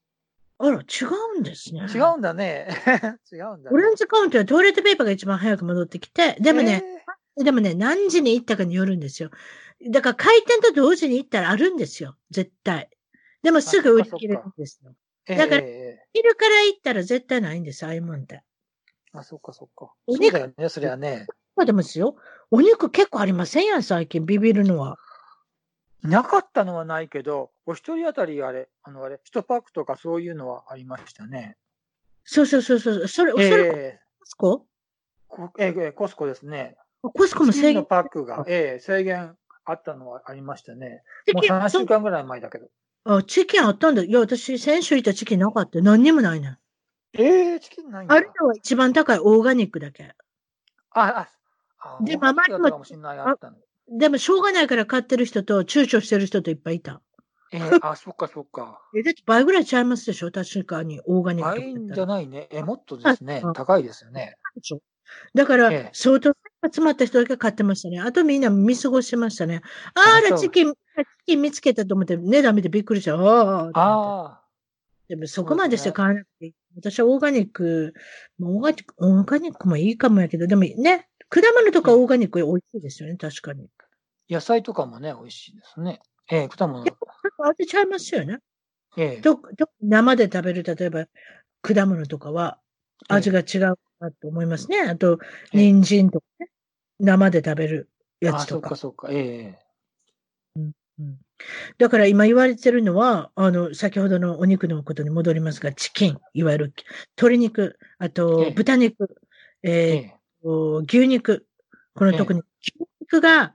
[0.58, 0.82] あら、違
[1.36, 1.86] うんですね。
[1.88, 1.98] た。
[1.98, 2.68] 違うんだね。
[3.32, 3.70] 違うんだ、ね。
[3.70, 6.84] オレンジカウントはトイレットペーパーが一番早く戻ってきて、でもね、
[7.36, 9.30] でもね、何時に行ったかによるんですよ。
[9.90, 12.16] だから開店と同時に行ったらあるんですよ。
[12.30, 12.88] 絶対。
[13.44, 14.92] でもすぐ売り切れるんですよ。
[15.26, 15.62] えー、だから
[16.12, 18.42] 昼から行ったら絶対ないんです、ああいうもんって。
[19.14, 19.92] ーあ、そっかそっか。
[20.06, 21.26] お肉だよね、そりゃね。
[21.54, 22.16] まあでもですよ。
[22.50, 24.24] お肉結構ありませんやん、最近。
[24.24, 24.98] ビビるのは。
[26.02, 31.56] なかったのはないけど、お一人当たりあれ、あのあれ、一パックとかそういうのはありましたね。
[32.24, 33.08] そうそうそうそう。
[33.08, 34.66] それ、それ、えコスコ？
[35.58, 36.76] えーえーコスコですね。
[37.02, 37.86] コスコも制の限？
[37.86, 41.02] パックが、えー制限あったのはありましたね。
[41.32, 42.68] もうチキン3週間ぐらい前だけど。
[43.04, 44.02] あ、チキンあったんだ。
[44.02, 45.80] いや、私、先週行ったチキンなかった。
[45.80, 46.58] 何にもないねん。
[47.12, 48.14] えー、チキンないんだ。
[48.14, 50.14] あるのは一番高いオーガニックだけ。
[50.90, 51.28] あ、あ、
[51.80, 53.56] あでもあったの。
[53.88, 57.02] でも、しょうがないから買ってる人と、躊躇してる人といっぱいいた。
[57.52, 58.80] えー、 あ、そっかそっか。
[58.96, 60.30] え、だって倍ぐらいちゃいますでしょ？
[60.30, 62.48] 確かに、オーガニック倍じゃないね。
[62.50, 63.52] え、もっとですねあ。
[63.52, 64.38] 高いですよね。
[65.34, 66.34] だから、ええ相当
[66.72, 68.00] 集まった人だけ買ってましたね。
[68.00, 69.60] あとみんな見過ごしてましたね。
[69.94, 70.78] あら、チキン、チ
[71.26, 73.16] キン見つけたと思って、値段見てびっくりした。
[73.16, 74.40] ああ
[75.08, 76.54] でもそこまでして買わなくていい。
[76.76, 77.92] 私はオーガニック、
[78.40, 83.68] オーガニック、オーガニックもいいかもやけど、でもね、果物とかオーガニック美味しいですよね、確かに。
[84.30, 86.00] 野菜とかもね、美味しいですね。
[86.30, 86.84] ええ果物。
[87.38, 88.38] 味ちゃいますよね。
[88.96, 91.06] ええとと生で食べる、例えば
[91.60, 92.58] 果物とかは
[93.08, 94.80] 味が違うなと思いますね。
[94.80, 95.18] あと、
[95.52, 96.48] ええ人参とかね。
[97.00, 97.90] 生で食べる
[98.20, 99.08] やつとかあそうか、。
[99.08, 99.18] そうか。
[99.18, 99.58] ええ
[100.56, 100.72] うん
[101.78, 106.74] だから今言われてるのは、あの、先ほどのお肉のことに戻りますが、チキン、いわゆる
[107.16, 109.08] 鶏肉、あえとえ豚肉、
[109.64, 111.48] えええーと牛肉、
[111.96, 113.54] このええ特に牛肉が、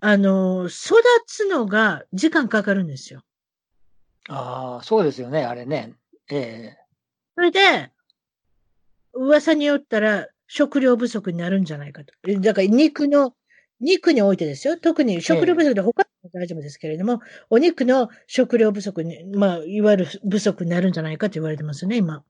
[0.00, 3.22] あの、育つのが時間かかるんですよ。
[4.28, 5.94] ああ、そうですよね、あれね。
[6.28, 6.78] ええ
[7.36, 7.92] それで、
[9.14, 12.12] 噂によったら食料不足になるんじゃないかと。
[12.26, 13.34] えだから肉の、
[13.80, 14.76] 肉においてですよ。
[14.76, 22.24] 特に食料不足で他は大丈夫ですけれども、お肉の食料不足に、まあ、いわゆる不足になるんじゃないかと言われてますね、今。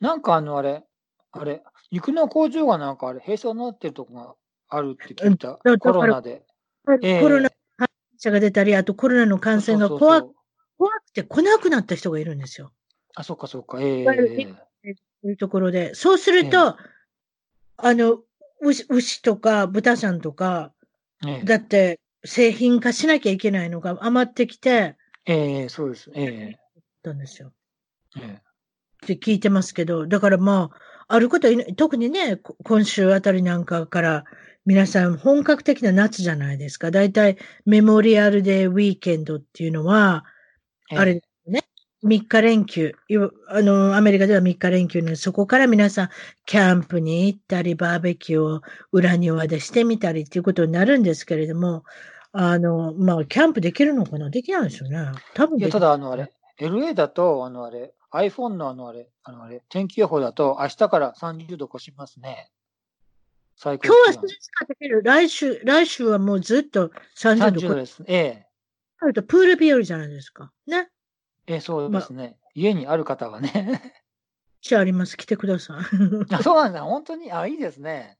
[0.00, 0.84] なんかあの、あれ、
[1.32, 4.34] あれ、肉の工場がなんかあれ、閉鎖になってるとこが
[4.68, 5.58] あるって聞いた。
[5.64, 6.42] だコロナで。
[7.02, 10.34] ええコロナ感染者が出たり、あとコロナの感染が怖く
[10.76, 12.72] 怖くて来なくなった人がいるんですよ。
[13.14, 13.80] あ、そうか、そうか。
[13.80, 14.56] ええいわゆるそう
[15.28, 15.94] いうところで。
[15.94, 16.76] そうすると、
[17.76, 18.20] あの、
[18.60, 20.72] 牛牛とか豚さんとか、
[21.26, 24.96] ええだって製品化しなきゃいけないのが余ってきて
[25.26, 26.10] ええそうです。
[26.14, 26.54] え
[27.02, 27.52] たんですよ。
[28.16, 28.44] ええ
[29.04, 34.24] って聞いてますけど、だからまあ、あること特にね、こ今週あたりなんかから、
[34.64, 36.90] 皆さん本格的な夏じゃないですか。
[36.90, 40.24] だいたいメモリアルデーウィーケンドっていうのは、
[40.90, 41.22] ええあれ
[42.04, 42.92] 3日連休、
[43.48, 46.08] あの、アメリカでは3日連休なので、そこから皆さん、
[46.44, 48.60] キャンプに行ったり、バーベキューを
[48.92, 51.82] 裏庭でしてみたりっていうことになるんですけれども、
[52.32, 54.28] あの、まあ、キャンプできるのかな？
[54.28, 55.12] できないですよね。
[55.34, 62.50] 多分いや、ただ、あの、あれ、LA だと、あの、あれ、iPhone のあの、あれ、あの、あれ、天気予報だと、明日から30度越しますね。
[63.56, 68.04] 最高今日は涼しかったけど、来週、来週はもうずっと30 30度超え度です。
[68.06, 68.46] ええ
[69.06, 70.50] るとプール日和じゃないですか。
[70.66, 70.88] ね。
[71.46, 72.36] ええそうですね。
[72.54, 73.92] 家にある方はね。
[74.60, 75.16] じゃああります。
[75.16, 75.76] 来てください。
[76.34, 76.82] あ、そうなんだ。
[76.82, 78.16] 本当に、あ、いいですね。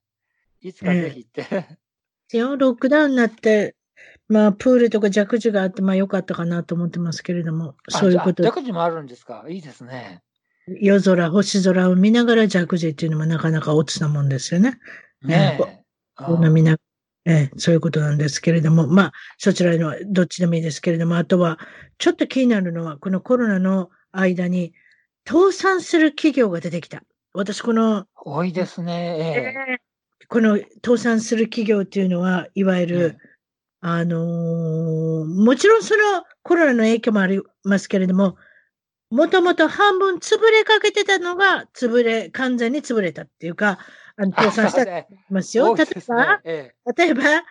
[0.61, 1.79] いつかぜひ行って。
[2.37, 3.77] よロックダウンになって、
[4.29, 9.45] まあ、プールとかジャクジがあって、まあ、良かったかなと思ってますけれども、そういうことあ、じゃあジャクジもあるんですか？
[9.49, 10.23] いいですね。
[10.67, 14.79] 夜空、星空を見ながらジャクジっていうのもなかなかオツなもんですよね。
[15.23, 15.85] ねこえ。
[16.17, 16.79] あこんな見な、
[17.27, 21.59] ええ、そういうことなんですけれども、まあ、そちらのはどっちでもいいですけれども、あとは、
[21.99, 24.75] ちょっと気になるのは、このコロナの間に、
[25.27, 27.03] 倒産する企業が出てきた。
[27.33, 29.55] 私、この、多いですね。
[29.69, 29.79] ええ
[30.27, 33.35] この倒産する企業っていうのは、いわゆる、ええ
[33.87, 38.37] あのーもちろんそのコロナの影響もありますけれども、
[39.11, 43.79] もともと半分潰れかけてたのが、潰れ、完全に潰れたっていうか、
[44.17, 45.75] あの倒産した ますよ。
[45.75, 47.43] 例えば、え例えば、え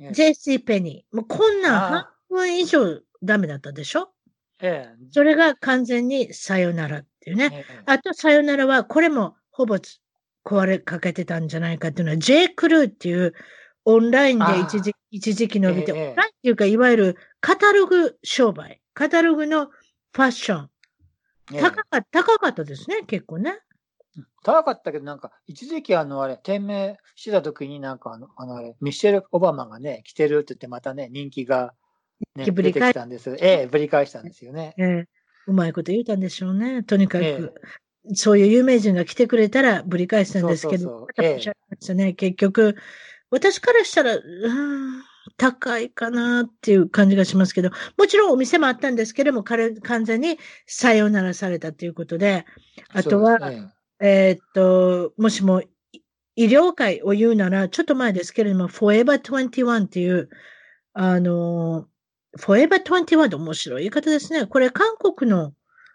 [0.00, 0.08] え。
[0.10, 1.16] JC ペニー。
[1.16, 4.12] もうこんなん半あ分以上ダメだったでしょ？
[4.60, 4.96] ええ。
[5.10, 7.50] それが完全にさよならっていうね。
[7.52, 7.82] ええ。
[7.86, 10.00] あと、さよならは、これもほぼつ
[10.44, 12.48] 壊れかけてたんじゃないかっていうのは、J.
[12.48, 13.34] クルーっていう
[13.84, 16.08] オンラインで一時一時期伸びて、ええ。
[16.10, 20.70] オンラインっていうか、いわゆるカタログ商売、カタログのファッション、
[21.54, 21.60] ええ。
[21.60, 23.60] 高か高かったですね、結構ね。
[24.42, 31.74] 高かったけど、なんか、一時期あの、あれ、店名してた時になんかあの、あの、あれ、ミシェル・オバマがね、来てるって言って、またね、人気が、
[32.36, 33.36] ね、ぶり出てきたんです。
[33.40, 34.74] ええ、ぶり返したんですよね。
[34.78, 35.04] ええ
[35.48, 36.84] うまいこと言うたんでしょうね。
[36.84, 37.54] とにかく、
[38.06, 41.08] えそういう有名人が来てくれたらぶり返したんですけど。
[42.14, 42.76] 結局、
[43.30, 45.02] 私からしたら、うーん
[45.36, 52.44] 高いかなっていう感じがしますけど、もちろんお店もあったんですけども、彼完全にさよならされたということで、
[52.90, 53.72] あとは、ね
[54.02, 55.68] えーっと、もしもい
[56.34, 60.28] 医療界を言うなら、ちょっと前ですけれども、Forever 21っていう、
[60.92, 61.86] あの、
[62.36, 64.46] Forever 21って面白い言い方ですね。
[64.46, 65.52] これ韓国の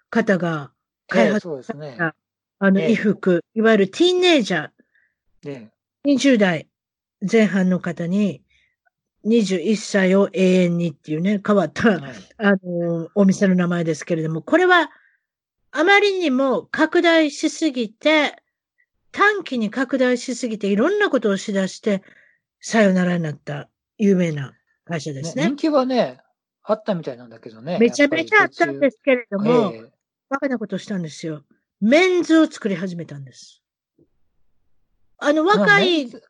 [0.10, 0.72] 方が
[1.08, 1.92] 開ええ発そうですね。
[1.92, 2.16] した、
[2.60, 5.72] あの、ええ衣服、いわゆるティーンネイジャー、ね
[6.06, 6.70] 20代
[7.30, 8.42] 前半の方に、
[9.26, 14.92] 21歳を永遠にっていうね、変わった、はいあの、お店の名前ですけれども、これは、
[15.72, 18.36] あまりにも拡大しすぎて、
[19.12, 22.04] 短期に拡大しすぎて、いろんなことをしだして、
[22.60, 24.54] さよならになった有名な
[24.86, 25.46] 会社ですね。
[25.46, 26.20] 人気はね、
[26.64, 27.78] あったみたいなんだけどね。
[27.80, 29.98] めちゃめちゃあったんですすけれども、ええ
[30.30, 31.44] バカなことをしたんですよ。
[31.80, 33.62] メンズを作り始めたんです。
[35.20, 36.22] あの、若い、若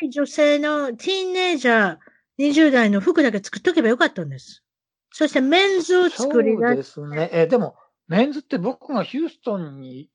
[0.00, 4.64] い女性のティーンネイジャー、20代の服だけ作っとけばよかったんです。
[5.10, 7.30] そしてメンズを作りそう出しですね。
[7.32, 7.76] え、でも、
[8.08, 10.08] メンズって僕がヒューストンに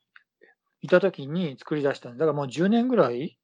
[0.82, 2.20] いた時に作り出したんだ。
[2.20, 3.38] だからもう10年ぐらい？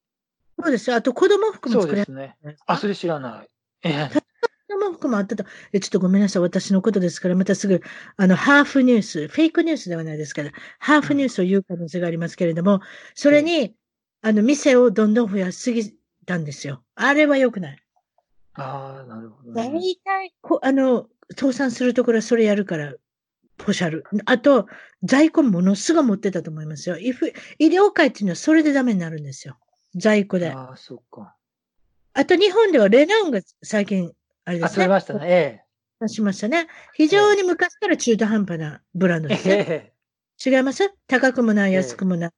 [0.59, 0.95] そうですよ。
[0.95, 2.37] あと子供服もそう作れるですね。
[2.67, 3.47] あ、それ知らない。
[3.83, 4.09] ええ。
[4.67, 5.45] 子供服もあってた。
[5.71, 6.41] え、ちょっとごめんなさい。
[6.41, 7.81] 私のことですから、またすぐ、
[8.17, 12.81] あの、ハーフニュース、フェイクニュースではないですから、ハーフニュースを言う可能性がありますけれども、
[13.13, 13.75] それに、
[14.21, 15.93] あの、店をどんどん増やしすぎ
[16.25, 16.83] たんですよ。
[16.95, 17.79] あれは良くない。
[18.53, 19.79] ああ、なるほど大ね。
[20.03, 22.93] 体、こあの、倒産するところはそれやるから、
[23.63, 24.03] ポシャル。
[24.25, 24.67] あと、
[25.03, 26.97] 在庫ものすごい持ってたと思いますよ。
[26.97, 27.11] 医
[27.59, 29.57] 療界っていうのはそれでダメになるんですよ。
[29.95, 30.49] 在庫で。
[30.49, 31.35] あああ、そっか。
[32.25, 34.11] と、日本ではレナンが最近、
[34.45, 34.75] あれであ、すね。
[34.75, 35.19] それましたね。
[35.29, 35.61] え
[36.01, 36.67] 出しましたね。
[36.93, 39.29] 非常に昔から中途半端なブランドえ。
[39.29, 39.65] ですね。
[39.69, 39.93] え
[40.45, 40.91] 違います？
[41.07, 42.29] 高くもない、ええ安くもない。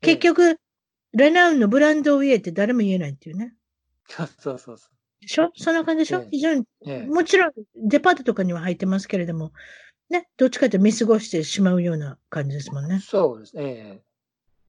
[0.00, 0.06] え。
[0.06, 0.58] 結局、
[1.12, 3.54] レナウンのブランドを言えって誰も言えないっていうね。
[4.08, 4.88] そうそうそうそ
[5.20, 5.52] でしょ？
[5.54, 7.06] そんな感じでしょ、ええ非常に、え。
[7.06, 9.52] もちろん、デパートとかには入ってますけれども、
[10.12, 13.00] ね、どっちかというと見過ごしてしまうような感じですもんね。
[13.00, 13.52] そうです。
[13.56, 14.00] え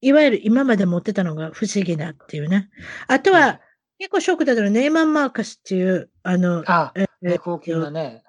[0.01, 2.69] いわゆる今まで持ってたのが不思議だっていうね。
[3.07, 3.33] あとえ。
[3.33, 3.61] は、
[3.99, 8.23] 結構ショックだったのはネイマン・マーカスっていう、あの、あ、えね、高級なね。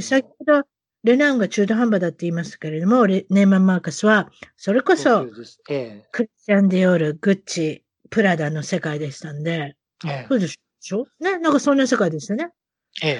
[0.00, 0.62] 先ほど、
[1.02, 5.26] レナウンが中途半端だって言いましたけれども、レネイマン・マーカスは、それこそ。
[5.68, 9.76] えクリスチャン・ディオール、グッチ、プラダの世界でしたんで、
[10.06, 10.08] え。
[10.08, 11.06] えそうでしょ？
[11.20, 12.50] ね、なんかそんな世界ですよね。
[13.02, 13.08] え。
[13.08, 13.18] ええ。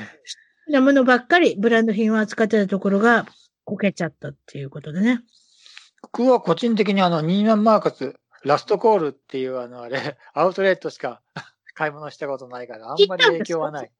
[0.68, 3.26] なものばっかり、ブランド品を扱ってたところが、
[3.64, 5.20] こけちゃったっていうことでね。
[6.02, 8.14] 僕は個人的にあの、ニーマンマーカス、
[8.44, 11.20] ラストコールっていうあの、あれ、 アウトレットしか
[11.74, 13.90] 買い物したことないから、あんまり影響はない。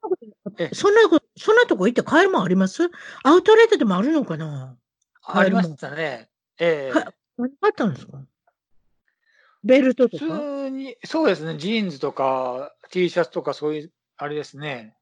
[0.59, 2.89] ええそんなこと、そんなとこ行って買えるもんあります？
[3.25, 4.77] アウトレットでもあるのかな？
[5.23, 6.31] ありましたね。
[6.59, 6.99] ええ。
[6.99, 8.23] は何買ったんですか？
[9.64, 14.97] ベルトと普か通に、そうですね、ジーンズとか T シャツとかそういう、あれですね。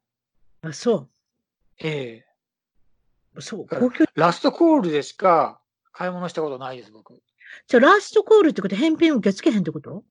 [0.62, 1.08] あ、そ
[1.78, 2.24] ええ。
[3.36, 3.42] う。
[3.42, 3.66] そう。
[3.68, 4.04] だ高級。
[4.14, 5.60] ラストコールでしか
[5.92, 7.20] 買い物したことないです、僕。
[7.68, 10.04] じゃあラストコールってこと返品受け付けへんってこと？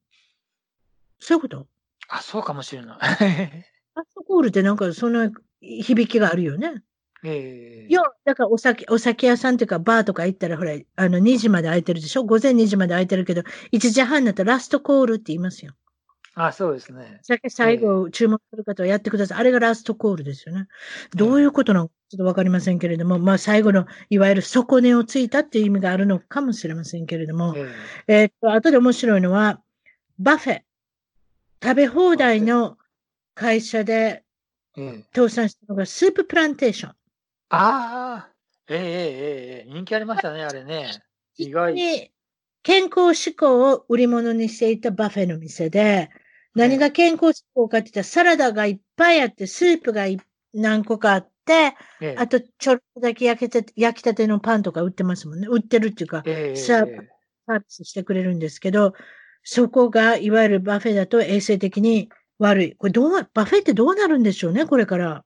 [1.20, 1.68] そういうこと？
[2.10, 2.98] あ、そうかもしれない。
[3.96, 6.84] ラストコールってなんかそんな響きがあるよね。
[7.24, 7.90] ええ。
[7.90, 12.24] いや、だからお酒、お酒屋さんというかバーとか行ったらほら、あの2時まで空いてるでしょ？
[12.24, 13.42] 午前2時まで空いてるけど、
[13.74, 15.74] 1時半になったらラストコールって言いますよ。
[16.36, 17.20] あ、そうですね。
[17.22, 19.38] 酒最後注文する方はやってください。
[19.40, 20.68] あれがラストコールですよね。
[21.16, 27.56] どういうことなのかちょっとわかりませんけれども、まあ最後のいわゆる底値をついたっていう意味があるのかもしれませんけれども、
[28.08, 29.62] ええーっと、後で面白いのは、
[30.20, 30.62] buffet。
[31.62, 32.78] 食べ放題の
[33.36, 34.24] 会社で。
[35.14, 36.90] 倒産したのが Souplantation。
[36.90, 36.96] あ
[37.50, 38.30] あ、
[38.68, 40.90] ええええええ、人気ありましたね、あれね。
[41.38, 41.76] 意外。
[41.76, 42.12] に
[42.64, 46.10] 健康志向を売り物にしていた buffet の店で、
[46.56, 50.18] 何が健康志向かって言ったらサラダがいっぱいあって、スープがい
[50.54, 55.48] 何個かあって、ええあとちょっとだけ焼けて、焼きたてのパンとか売ってますもんね。
[55.50, 56.24] 売ってるっていうか、
[56.54, 58.94] サービスしてくれるんですけど、
[59.44, 62.76] そこがいわゆる buffet だと衛生的に悪い。
[62.76, 65.26] これどう、 buffet ってどうなるんでしょうね、これから。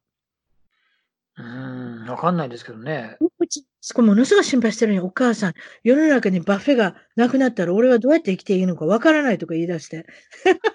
[1.37, 3.17] うーん、わかんないですけどね。
[3.39, 10.07] うち、そこものすごい心配してるのに、お母さん、世の中に buffet がなくなったら俺はどうやって生きていいのかわからないとか言い出して。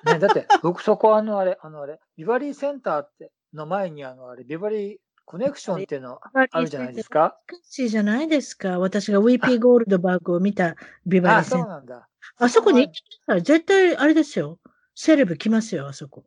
[0.07, 6.21] ね、だって、僕そこあのあれ、あのあれ、ビバリーセンターっての前にあのあれ、ビバリーコネクションっていうの
[6.53, 7.39] あるじゃないですか？
[7.49, 8.79] 難しいじゃないですか。
[8.79, 11.61] 私がウィーピーゴールドバーグを見たビバリあ、ーセンター。
[11.61, 12.09] そうなんだ。
[12.39, 14.59] あそこに行ってたら絶対あれですよ。
[14.95, 16.25] セレブ来ますよ、あそこ。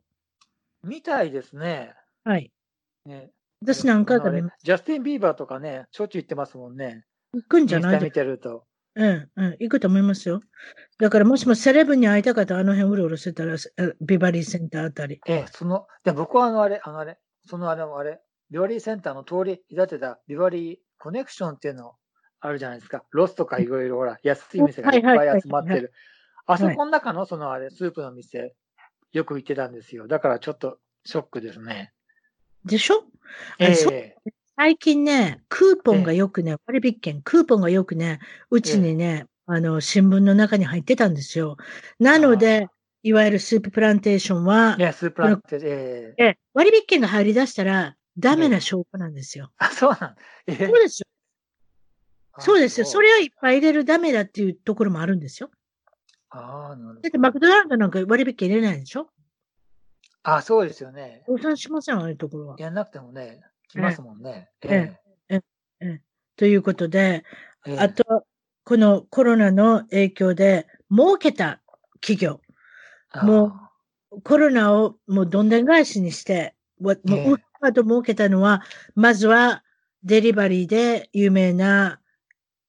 [0.82, 1.94] みたいですね。
[2.24, 2.50] はい。
[3.04, 3.30] ね
[3.62, 7.04] 私何回かあのあれ見ジャスティン・ビーバーとかね、しょっちゅう行ってますもんね。
[7.32, 8.64] 行くんじゃない見てると。
[8.94, 10.40] うん、うん、行くと思いますよ。
[10.98, 15.20] だからもしもセレブに会いたかったらあの辺うろうろしてたら、えビバリーセンターあたり。
[15.26, 21.92] ええ、その、で僕はあのあれ、あのあれ、そのあれ、あれ、ビバリーセンターの通り隔てたビバリーコネクションっていうの
[22.40, 23.04] あるじゃないですか。
[23.10, 25.92] ロスとかいろいろほら、安い店がいっぱい集まってる。
[26.46, 28.54] あそこの中のそのあれ、スープの店、
[29.12, 30.06] よく行ってたんですよ。
[30.06, 31.92] だからちょっとショックですね。
[32.64, 33.04] でしょ？
[33.58, 33.74] え
[34.58, 38.20] 最近ね、クーポンがよくね、割引券、クーポンがよくね、
[38.50, 41.56] うちにね、あの、新聞の中に入ってたんですよ。
[41.98, 42.66] なので、
[43.02, 46.24] いわゆるスーププランテーションは、ね、スープランって、ええ。
[46.24, 49.52] え割引券が入り出したら、ダメな証拠なんですよ。
[49.58, 50.14] あ、そうなん
[50.46, 51.06] ええそうですよ。
[52.38, 52.86] そうですよ。
[52.86, 55.50] それをいっぱい入れるダメだっていうところもあるんですよ。
[56.30, 59.10] ああ、なるほどだってマクドナルドなんか割引券入れないでしょ？
[60.28, 61.22] あ、そうですよね。
[61.26, 62.56] 倒産しません、ああいうところは。
[62.58, 64.50] やんなくてもね、来ますもんね。
[64.62, 64.92] え
[65.30, 65.40] え
[66.36, 67.24] ということで、
[67.64, 68.26] ええあと、
[68.64, 71.60] このコロナの影響で儲けた
[72.00, 72.40] 企業、
[73.22, 73.52] も
[74.10, 78.62] うコロナをもうどんでん返しにして、わもうええうっかと儲けたのは、
[78.96, 79.62] まずは
[80.02, 82.00] デリバリーで有名な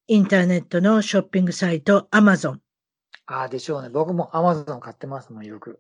[0.06, 2.62] インターネットのショッピングサイト、アマゾン。
[3.26, 3.90] ああ、でしょうね。
[3.90, 5.80] 僕もアマゾン買ってますもん、よく。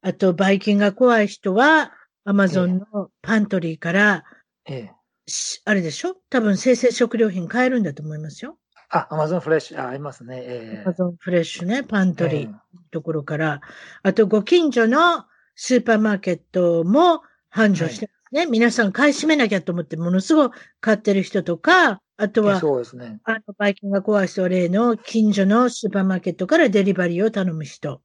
[0.00, 1.92] あと、バイキンが怖い人は、
[2.24, 4.24] アマゾンのパントリーから、
[4.66, 4.92] ええ。
[5.26, 6.16] しあれでしょ？
[6.30, 8.58] 多分生鮮食料品買えるんだと思いますよ。
[8.90, 10.42] あ、アマゾンフレッシュ、あ、ありますね。
[10.42, 12.12] えアマゾンフレッシュね、パンえ。
[12.14, 12.54] トリー
[12.90, 13.60] ところから。
[14.02, 15.24] あと、ご近所の
[15.56, 18.46] スーパーマーケットも繁盛してますね。
[18.46, 23.20] 皆さん買い占めなきゃと思って、ものすごい買ってる人とか、あとえは、そうですね。
[23.24, 28.00] あの、バイキンが怖い人は例の近所のスーパーマーケットからデリバリーを頼む人。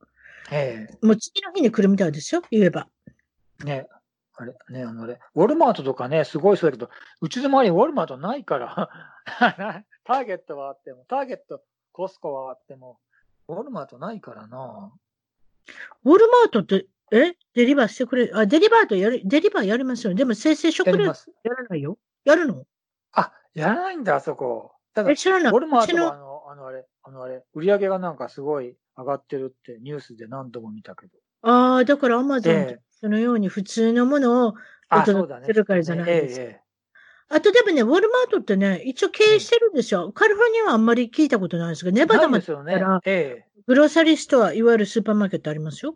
[0.52, 2.88] えもう次の日に来るみたいですよ、言えば。
[3.62, 3.66] え。
[3.66, 3.88] ね。
[4.36, 6.90] あれ、ね、あのあれ、ウォルマートとかね、すごいそうだけど、
[7.22, 8.90] うちの周りにウォルマートないから、
[10.06, 13.00] ターゲットはあっても、ターゲット、コスコはあっても、
[13.48, 14.92] ウォルマートないからな。
[16.04, 17.36] ウォルマートって、え？
[17.54, 20.18] デリバーしてくれあ、デリバーとやる、デリバーやりますよね。
[20.18, 21.14] でも生鮮食料や。
[21.44, 22.00] らないよ。
[22.26, 22.66] やるの？
[23.12, 24.72] あ、やらないんだ、あそこ。
[24.96, 25.12] ただ。
[25.12, 31.12] ウォルマートはあの、あのあれ、あのあれ、売り上げがなんかすごい上がってるってニュースで何度も見たけど。
[31.42, 34.56] ああ、だからアマゾンええそのように普通のものを、お
[34.90, 35.46] あ、届。
[35.46, 36.64] するからじゃないですか
[37.30, 40.12] あとでもね、ウォルマートってね、一応経営してるんですよ。
[40.14, 43.62] カリフォルニアはあんまり聞いたことないですけど、ネえバダまないでよねです行ったら。、ええ。
[43.66, 45.96] グローサリーストア、いわゆるスーパーマーケットありますよ。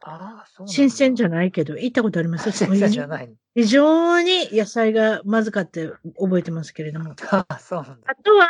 [0.00, 2.52] ああ、そう新鮮じゃないけど、行ったことありますよ。
[2.56, 3.34] 新鮮じゃない。
[3.54, 7.14] 非常に野菜がまずかって覚えてますけれども。
[7.30, 8.10] ああ、そうなんだ。
[8.10, 8.48] あとは、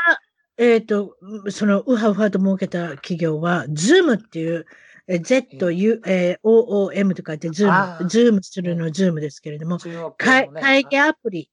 [0.59, 1.17] えっ、と、
[1.51, 4.67] その、ウハウハと儲けた企業は、ズームっていう、
[5.09, 8.01] え Z、U、えー OOM と書いて、ズあー。
[8.01, 9.79] ーム、ズームするのズームですけれども、
[10.17, 10.61] 会ね。
[10.61, 11.51] 会議アプリ。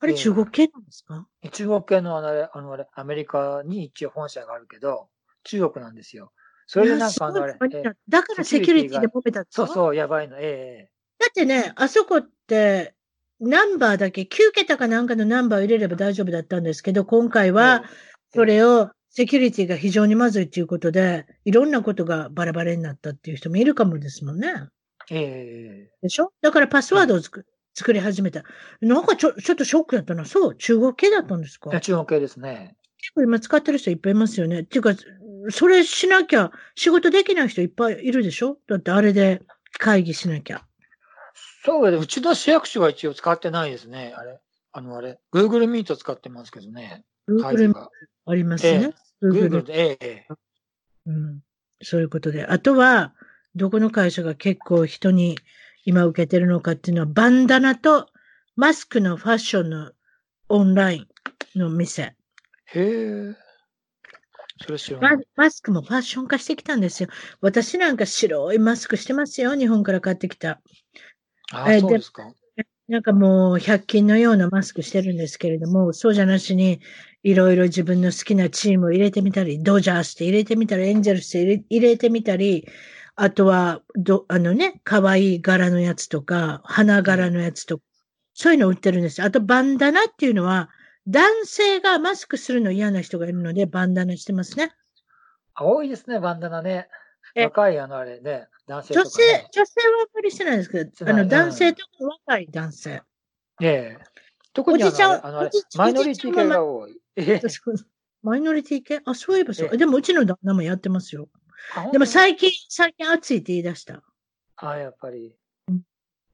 [0.00, 0.18] あれええ。
[0.18, 1.26] 中国系なんですか？
[1.52, 5.08] 中国系のあのあれ、あのあれ、アメリカに一応本社があるけど、
[5.44, 6.32] 中国なんですよ。
[6.66, 7.82] それでなんかあのあれええ。
[8.08, 9.66] だからセキュリティで揉めたんですか？
[9.66, 12.94] そうそう、やばいの、ええだってね、あそこって、
[13.40, 17.84] ナンバーだけ、9桁かなんかのナンバーを入れれば大丈夫だったんですけど、今回は、
[18.32, 24.68] それを、を、セキュリティが非常にまずいということで、いろんなことがバラバラになったっていう人もいるかもですもんね。
[25.10, 26.32] ええでしょ？
[26.40, 28.44] だからパスワードを作,、作り始めた。
[28.80, 30.24] なんかちょ、ちょっとショックだったな。
[30.24, 31.70] そう、中国系だったんですか？
[31.70, 32.76] いや中国系ですね。
[32.98, 34.60] 結構今使ってる人いっぱいいますよね。
[34.60, 34.90] っていうか、
[35.48, 38.58] それしなきゃ仕事できない人いっぱいいるでしょ？
[38.68, 39.42] だってあれで
[39.78, 40.64] 会議しなきゃ。
[41.64, 41.98] そう。
[41.98, 44.14] うちの市役所は一応使ってないですね。
[44.16, 44.38] あれ。
[44.72, 45.18] あの、あれ。
[45.34, 47.04] Google Meet 使ってますけどね。
[47.30, 47.90] Google が。
[48.26, 48.92] ありますね。
[49.22, 50.34] Google で、ええええ
[51.06, 51.40] うん。
[51.82, 52.44] そういうことで。
[52.44, 53.14] あとは、
[53.54, 55.38] どこの会社が結構人に
[55.84, 58.08] 今受けてるのかっていうのは、バンダナと
[58.56, 59.92] マスクのファッションの
[60.48, 61.08] オンライ
[61.56, 62.02] ンの店。
[62.02, 62.14] へ
[62.74, 63.36] え。
[64.62, 65.26] それ知らマない。
[65.36, 67.08] マスクもファッション化してきたんですよ。
[67.40, 69.54] 私なんか白いマスクしてますよ。
[69.56, 70.60] 日本から買ってきた。
[71.52, 72.32] あえそうですか。
[72.90, 76.80] なんかもう100均のようなマスクしてるんですけれども、そうじゃなしに、
[77.22, 82.66] いろいろ自分の好きなチームを入れてみたり、ドジャースって入れてみたり、エンジェルスって入れてみたり、
[83.14, 87.84] あとは、ど、あのね、可愛い柄のやつとか、花柄のやつとか、
[88.34, 89.26] そういうの売ってるんですよ。
[89.28, 90.68] あと、バンダナっていうのは、
[91.06, 94.72] 男性がマスクするの嫌な人がいるので、バンダナしてますね。
[95.54, 96.88] あ多いですね、バンダナね。
[97.36, 101.88] え若いあのあれね、男性とか、女性ね。、女性はあんまりしてないですけど、あの、男性とか
[102.28, 103.02] 若い男性。
[103.60, 104.04] ええ。
[104.52, 106.96] 特にあのおじちゃんあのマイノリティ系が多い。
[107.16, 107.42] ええ
[108.22, 109.00] マイノリティ系？
[109.04, 109.66] あ、そういえばそう。
[109.66, 111.28] ええでも、うちの旦那もやってますよ。
[111.74, 114.02] あでも本最近、最近暑いって言い出した。
[114.56, 115.34] 当あ、やっぱり。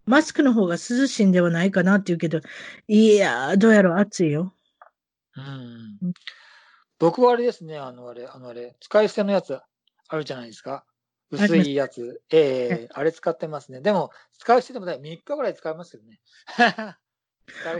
[0.04, 2.40] マスクの方が涼しいんではないかなって言うけど、
[2.86, 4.52] いやー、どうやら暑いよ。
[5.36, 5.44] うん
[6.02, 6.14] うん。
[6.98, 9.58] 僕はあれですね、あのあれ、あのあれ、使い捨てのやつ
[10.08, 10.84] あるじゃないですか。
[11.30, 12.22] 薄いやつ。
[12.30, 13.80] ええあれ使ってますね。
[13.80, 16.20] でも、使い捨てでもね、3日ぐらい使いますよね。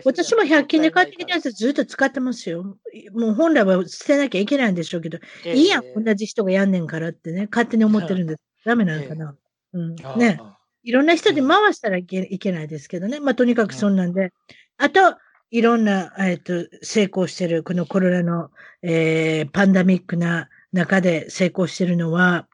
[0.05, 2.78] 私も100均で買ってきたやつずっと使ってますよ。
[3.12, 8.40] もう本来は捨てなきゃいけないんでしょうけど、ええいいやん、同じ人がやんねんからってね、勝手に思ってるんです。
[8.64, 9.36] ダメなのかな。
[9.72, 9.97] うん。
[10.05, 10.40] ああね。
[10.82, 13.18] いろんな人で回したらいけいけないですけどね。
[13.18, 14.32] まあ、とにかくそんなんで。
[14.76, 15.16] あと、
[15.51, 18.51] いろんな、えっ、と、成功してる、このコロナの、
[18.82, 22.47] えー、パンダミックな中で成功してるのは、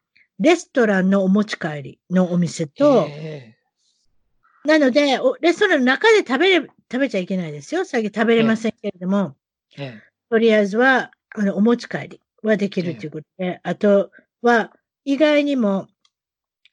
[0.42, 3.54] レストランのお持ち帰りのお店と、え
[4.64, 7.84] なので、おレストランの中で食べれ、食べちゃいけないですよ。
[7.84, 9.36] 最近食べれませんけれども、
[9.78, 14.72] ええとりあえずは、あの、お持ち帰りはできるということで、あとは、
[15.04, 15.88] 意外にも、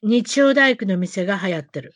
[0.01, 1.93] 日曜大工の店が流行ってる。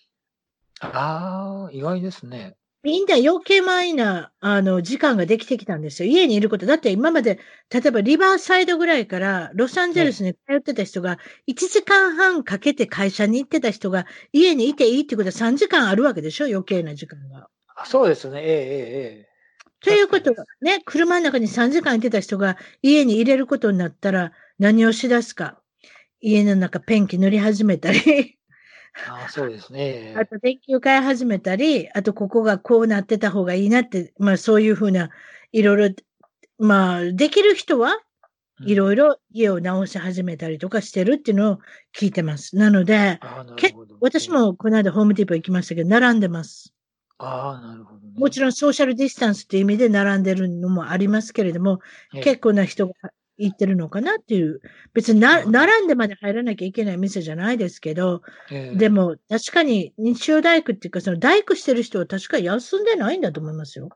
[0.81, 2.55] ああ、意外ですね。
[2.83, 6.09] みんな余計前な、あの、時間ができてきたんですよ。
[6.11, 6.65] 家にいること。
[6.65, 11.17] だって今まで、例えばリバーサイドぐらいから、ロサンゼルスに通ってた人が、
[11.47, 16.45] 1時間半かけて会社に行ってた人が、家にいていいってことは3時間あるわけでしょ？
[16.45, 17.47] 余計な時間が。
[17.77, 18.41] あそうですね。
[18.41, 19.33] えええええ
[19.79, 25.61] ということは、ね、車の中に3時間いてた人が家に入れることになったら何をしだすか？
[26.21, 28.37] 家の中ペンキ塗り始めたり、
[29.07, 30.13] ああ、そうですね。
[30.17, 35.09] あと電球変え始めたり、あとここがこうなってた方がいいなって、まあそういうふうな、
[35.51, 35.95] いろいろ、
[36.59, 37.97] まあできる人は
[38.65, 41.59] いろいいろ家を直し始めたりとかしてるっていうのを
[41.97, 42.55] 聞いてます。
[42.55, 43.19] なので、
[43.57, 43.75] け。
[43.99, 44.29] 私。
[44.29, 46.73] もこの間ホームディーポ行きましたけど、並んでます。
[47.17, 48.13] ああ、なるほど、ね。
[48.15, 51.79] もちろんソーシャルディスタンスっていう意味で並んでるのもありますけれども、
[52.13, 52.93] ええ結構な人が
[53.37, 54.61] 行ってるのかなっていう、
[54.93, 58.21] 別になうん並んでまで入らなきゃいけない店じゃないですけど、
[58.51, 63.89] ええでも確かに日曜大工っていうか、その大工してる人は確か休んでないんだと思いますよ。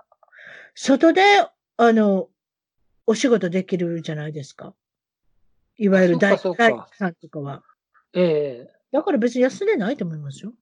[0.76, 1.22] 外で、
[1.78, 2.30] あの、
[3.06, 4.74] お仕事できるじゃないですか。
[5.78, 6.56] いわゆる大工
[6.94, 7.64] さんとかは。
[8.14, 10.54] ええだから別に休んでないと思いますよ。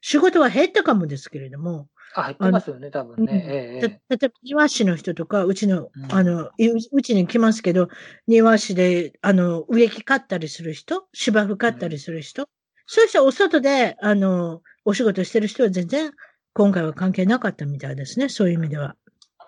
[0.00, 3.44] 仕事は減ったかもですけれども、あ、入ってますよね、多分ね。
[3.46, 7.88] ええ例えば庭師の人とか、うちの、うんあの、いううちに来ますけど、
[8.26, 12.48] 庭師で、あの、植木刈ったりする人、芝生刈ったりする人、
[12.86, 16.12] そういう人はお外で、あの、お仕事してる人は全然、
[16.54, 18.96] 今回は関係なかったみたいですね、そういう意味では。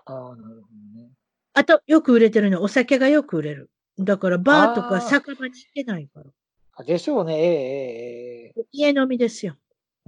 [0.04, 1.08] ああ、なるほどね。
[1.54, 3.70] あと、よく売れてるのは、お酒がよく売れる。
[3.98, 6.26] だから、バーとか酒場に行けないから。
[6.74, 7.34] あでしょうね。
[7.34, 9.56] えええええ家飲みですよ。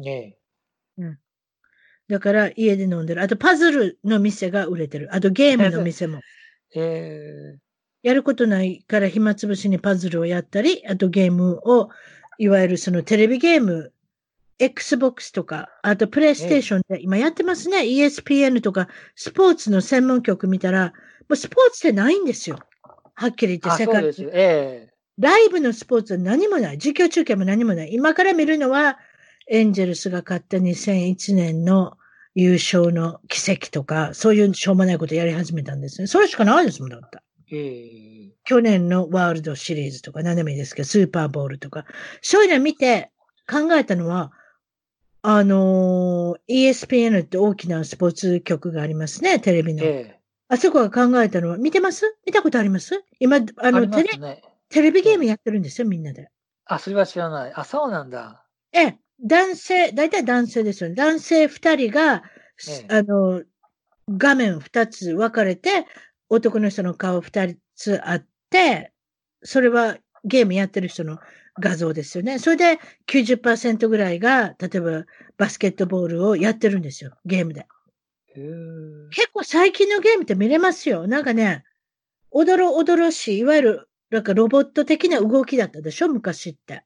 [0.04, 0.36] え
[0.98, 1.18] ね
[2.10, 3.22] だから、家で飲んでる。
[3.22, 5.14] あと、パズルの店が売れてる。
[5.14, 6.20] あと、ゲームの店も。
[6.74, 7.54] え。
[7.56, 7.58] え
[8.02, 11.90] やることないから暇つぶしにパズルをやったり、あとゲームを、
[12.38, 13.92] いわゆるそのテレビゲーム、
[14.58, 17.82] Xbox とか、あとプレイステーションで今やってますね。
[17.82, 20.92] ESPN とか、スポーツの専門局見たら、も
[21.30, 22.58] うスポーツってないんですよ。
[23.14, 24.32] はっきり言って世界そうで。
[24.32, 26.78] ええライブのスポーツは何もない。
[26.78, 27.92] 実況中継も何もない。
[27.92, 28.98] 今から見るのは、
[29.50, 31.98] エンジェルスが勝った2001年の
[32.34, 36.06] 優勝の奇跡とか、そういうしょうもないことやり始めたんですね。
[36.06, 37.18] それしかないですもん、だって。
[37.52, 41.84] ええ去年のワールドシリーズとか何でもいいですけど、スーパーボールとか、
[42.22, 43.10] そういうのを見て
[43.50, 44.32] 考えたのは、
[45.22, 49.84] あのー ESPN って大きなスポーツ局がありますね、テレビの。
[49.84, 50.20] ええ
[50.52, 52.16] あそこが考えたのは、見てます？
[52.26, 53.04] 見たことあります？
[53.20, 54.42] 今、ああのテレ。
[54.68, 56.28] テレビゲームやってるんですよ、みんなで。
[56.64, 57.52] あ、それは知らない。
[57.54, 58.44] あ、そうなんだ。
[58.72, 60.94] ええ、男性、大体男性ですよね。
[60.94, 62.22] 男性二人が、
[62.68, 63.42] ええあの、
[64.08, 65.86] 画面二つ分かれて、
[66.28, 68.92] 男の人の顔二つあって、
[69.42, 71.18] それはゲームやってる人の
[71.58, 72.38] 画像ですよね。
[72.38, 75.04] それで90%ぐらいが、例えば
[75.36, 77.66] バスケットボールをやってるんですよ、ゲームで。
[79.10, 81.06] 結構最近のゲームって見れますよ。
[81.06, 81.64] なんかね、
[82.30, 86.84] おどろおどろしい、いわゆる、なんかロボット的な動きだったでしょ、昔って。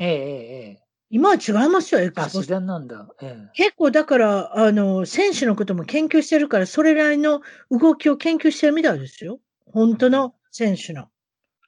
[0.00, 0.83] えええええ
[1.14, 3.06] 今は違いますよ、あ、Xbox 自然なんだ。
[3.22, 7.40] ええ結構だから、あの、選手のことも研究してるから、それなりの
[7.70, 9.38] 動きを研究してるみたいですよ。
[9.72, 11.02] 本当の選手の。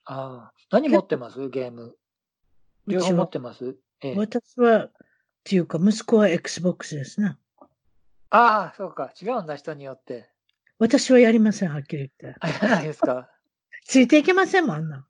[0.04, 0.52] ああ。
[0.72, 1.48] 何持ってます？
[1.48, 1.94] ゲーム。
[2.88, 3.76] 両方持ってます？
[4.00, 4.92] ええ私は、っ
[5.44, 7.36] ていうか、息子は Xbox ですね。
[8.30, 9.12] ああ、そうか。
[9.22, 10.28] 違うんだ、人によって。
[10.80, 12.36] 私はやりません、はっきり言って。
[12.40, 13.30] あ、やらないですか？
[13.86, 15.06] ついていけませんもん、あんな。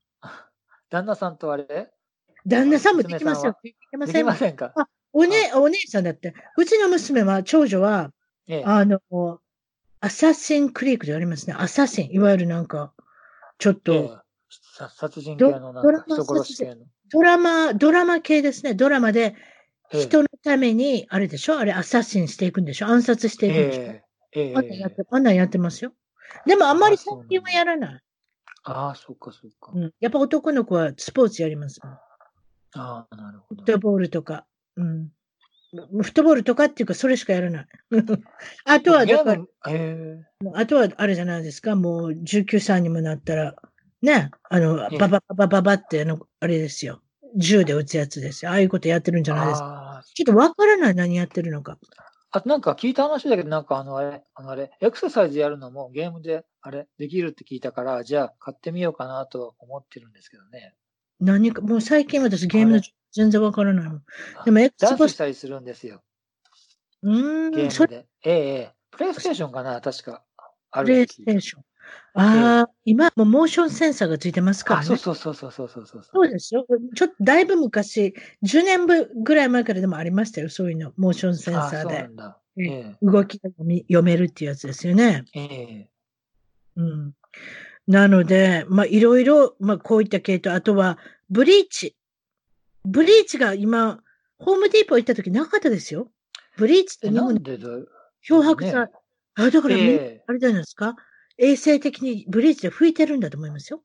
[0.90, 1.90] 旦那さんとあれ？
[2.46, 3.54] 旦那さんもできますよ。
[3.54, 4.72] ついていけまでせんせんか？
[4.76, 6.34] あおね、お姉さんだって。
[6.56, 8.12] うちの娘は、長女は、
[8.48, 9.00] ええあの、
[10.00, 11.56] アサシンクリークでありますね。
[11.58, 12.12] アサシン。
[12.12, 12.92] いわゆるなんか、
[13.58, 14.10] ちょっと、ええ
[14.78, 16.86] さ殺人系のなんかドラマ人殺し系の。
[17.10, 18.74] ドラマ、ドラマ系ですね。
[18.74, 19.34] ドラマで、
[19.92, 21.58] ええ人のために、あれでしょ？
[21.58, 22.86] あれ、アサシンしていくんでしょ？
[22.86, 25.92] 暗殺していくんでしょ、ええええあんなんやって、あんなんやってますよ。
[26.44, 28.00] でもあんまり最近はやらない。
[28.64, 29.72] ああ、そうか、そうか。
[29.74, 29.92] うん。
[30.00, 31.98] やっぱ男の子はスポーツやりますもん。
[32.76, 33.72] ああ、なるほどフッ。
[33.72, 34.46] トボールとか。
[34.76, 35.10] うん。
[35.72, 37.66] フットボールとかっていうか、それしかやらない。
[38.64, 39.42] あとは、だから、
[40.54, 43.56] あとはあれじゃないですか、もう19歳にもなったら、
[44.02, 47.02] ね、あの、ええババババババって、あの、あれですよ。
[47.36, 48.50] 銃で撃つやつですよ。
[48.50, 50.02] ああいうことやってるんじえゃないですか。
[50.14, 51.78] ちょっとわからない、何やってるのか。
[52.30, 60.74] あとなんか聞いた話だけど、なんかあのあれ、あのあれ、エクササイズやるのもゲームであれ、できるって聞いたから、じゃあ買ってみようかなとは思ってるんですけどね。
[61.20, 62.80] 何か、もう最近私ゲームの
[63.12, 64.02] 全然わからないもん。
[64.44, 66.02] でもダンス Xbox したりするんですよ、
[67.02, 68.08] うーん、ゲーそれ、ムで。
[68.24, 70.24] ええええプレイステーションかな、確か。
[70.70, 71.62] あるプレイステーション。
[72.14, 74.86] ああ、今、もうモーションセンサーがついてますからあ、ね。
[74.86, 76.02] そうそうそうそうそうそうそう。
[76.02, 76.66] そうですよ。
[76.94, 80.48] ちょっとだいぶ昔、10年ぶぐらい前からでもありましたよ。
[80.48, 80.92] そういうの。
[80.96, 82.40] モーションセンサあ、そうなーでんだ。
[82.58, 85.24] えええ動きが読めるっていうやつですよね。
[85.34, 85.88] ええ
[86.76, 87.12] うん。
[87.86, 90.98] なので、まあ、いろいろ、まあ、こういった系統、あとは、
[91.30, 91.96] ブリーチ。
[92.84, 94.00] ブリーチが今、
[94.38, 96.10] ホームディーポ行った時なかったですよ。
[96.56, 97.86] ブリーチって日本でんでだよ。
[98.22, 98.74] 漂白剤。
[98.74, 98.90] ね
[99.36, 100.96] あ、だからええあれじゃないですか？
[101.38, 103.82] 衛生的にブリーチで拭いてるんだと思いますよ。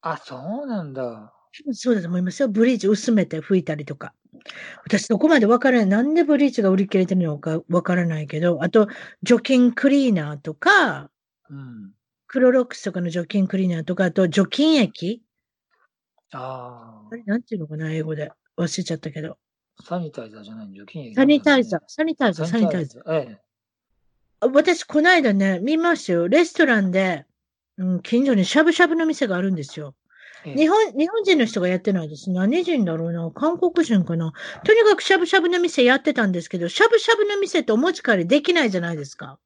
[0.00, 1.32] あ、そうなんだ。
[1.72, 2.48] そうだと思いますよ。
[2.48, 4.12] ブリーチ薄めて拭いたりとか。
[4.84, 5.86] 私そこまでわからない。
[5.86, 8.88] なんでブリーチが売り切れてるのかわからないけど、あと、
[9.22, 11.10] 除菌クリーナーとか、
[11.48, 11.92] うん。
[12.36, 15.22] クロロックスとかの除菌クリーナーとか、あと除菌液
[16.34, 18.30] ああれ、なんていうのかな、英語で。
[18.58, 19.38] 忘れちゃったけど。
[19.80, 19.82] あ。
[19.82, 23.04] サニタイザーじゃない除菌液サニタイザー、サニタイザー、ササニタイザー。
[23.04, 23.20] ザー。
[23.30, 23.38] え
[24.42, 26.28] 私、この間ね、見ましたよ。
[26.28, 27.24] レストランで、
[27.78, 29.94] うん、近所にしゃぶしゃぶの店があるんですよ。
[30.44, 30.54] え。
[30.54, 32.30] 日本、日本人の人がやってないです。
[32.30, 33.30] 何人だろうな？
[33.30, 34.34] 韓国人かな？
[34.62, 39.38] とにかくしゃぶしゃぶの店やってたんですけど、しゃぶしゃぶの店ってお持ち帰りできないじゃないですか。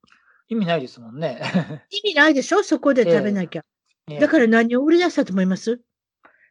[0.51, 1.41] 意味ないですもんね。
[1.91, 2.63] 意味ないでしょ？
[2.63, 3.65] そこで食べなきゃ。
[4.09, 5.81] ねだから何を売り出したと思います？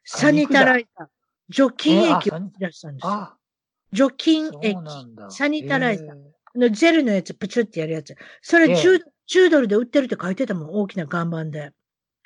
[0.05, 1.07] サニタライザー。
[1.49, 3.11] 除菌液を売り出したんですよ。
[3.11, 3.37] あ、
[3.91, 4.75] 除菌液。
[5.29, 6.11] サニタライザーえ
[6.55, 8.15] あのジェルのやつ、プチュってやるやつ。
[8.41, 11.71] それええ 10, 10ドルで売ってるって書いてたもん、大きな看板で。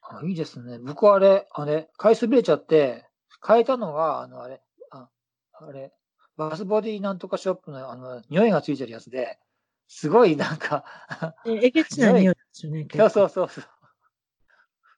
[0.04, 0.78] あ、いいですね。
[0.80, 3.06] 僕はあれ、あれ、買いそびれちゃって、
[3.46, 4.62] 変えたのが、あの、あれ、
[4.92, 5.10] あ
[5.54, 5.92] あれ、
[6.38, 9.40] バスボディなんとかショップの、あの、匂いがついてるやつで、
[9.96, 10.84] すごいなんか、
[11.46, 12.86] ええげつな匂いですよね。
[12.86, 13.64] 結そう構そうそうそう。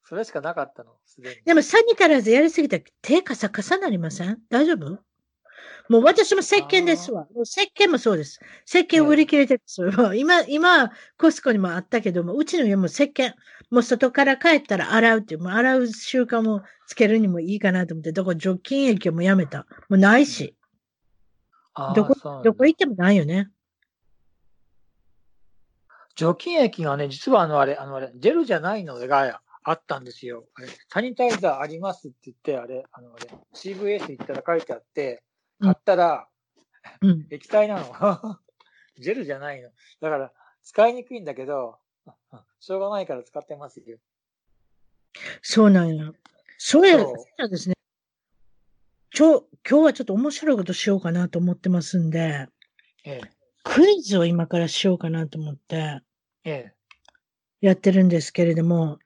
[0.08, 1.36] それしかなかったの、すでに。
[1.44, 4.40] でもサニタラーやりすぎたら手カサカサなりません？
[4.50, 5.00] 大丈夫？
[5.90, 7.28] もう私も石鹸ですわ。
[7.44, 8.40] 石鹸もそうです。
[8.66, 10.14] 石鹸売り切れてるすよ。
[10.14, 13.34] 今、今、コスコにもあったけども、うちの家も石鹸、
[13.70, 19.68] もう外から帰ったら洗うっていう、もう洗う習慣もつけるにもいいかなと思って、だから除菌液もやめた。
[19.90, 20.56] もうないし。
[21.94, 23.50] どこどこ行ってもないよね。
[26.16, 30.46] 除菌液がね、実はあのあれ、あのあれ、ジェルじゃないのがあったんですよ。
[30.90, 35.24] サニタイザーありますって言って、あれ、あのあれ、CVS 行ったら書いてあって、
[35.60, 36.28] うん買ったら
[37.02, 37.28] うん。
[37.30, 37.86] 液体なの。
[39.00, 39.70] ジェルじゃないの。
[40.02, 41.80] だから、使いにくいんだけど、
[42.60, 43.98] しょうがないから使ってますよ。
[45.42, 46.12] そうなんや。
[46.58, 47.76] そうや、そそうですね。
[49.12, 52.48] ちょ、今日はちょっと面白いことしようかなと思ってますんで、
[53.06, 53.22] ええ、
[53.64, 56.02] クイズを今からしようかなと思ってええ、
[57.62, 59.00] やってるんですけれども、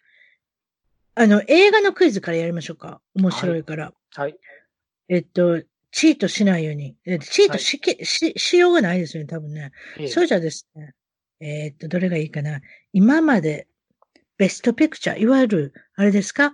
[1.15, 3.01] あの、映画のクイズからやりましょうか。
[3.15, 3.93] 面白いから。
[4.15, 4.37] はい。
[5.07, 5.61] えっと、
[5.91, 6.95] チートしないように。
[7.05, 9.71] えチートしけ、し、しようがないですよね、多分ね。
[9.97, 10.93] ええそうじゃですね。
[11.39, 12.61] えーっと、どれがいいかな。
[12.93, 13.67] 今まで
[14.37, 16.53] ベストピクチャー、いわゆる、あれですか？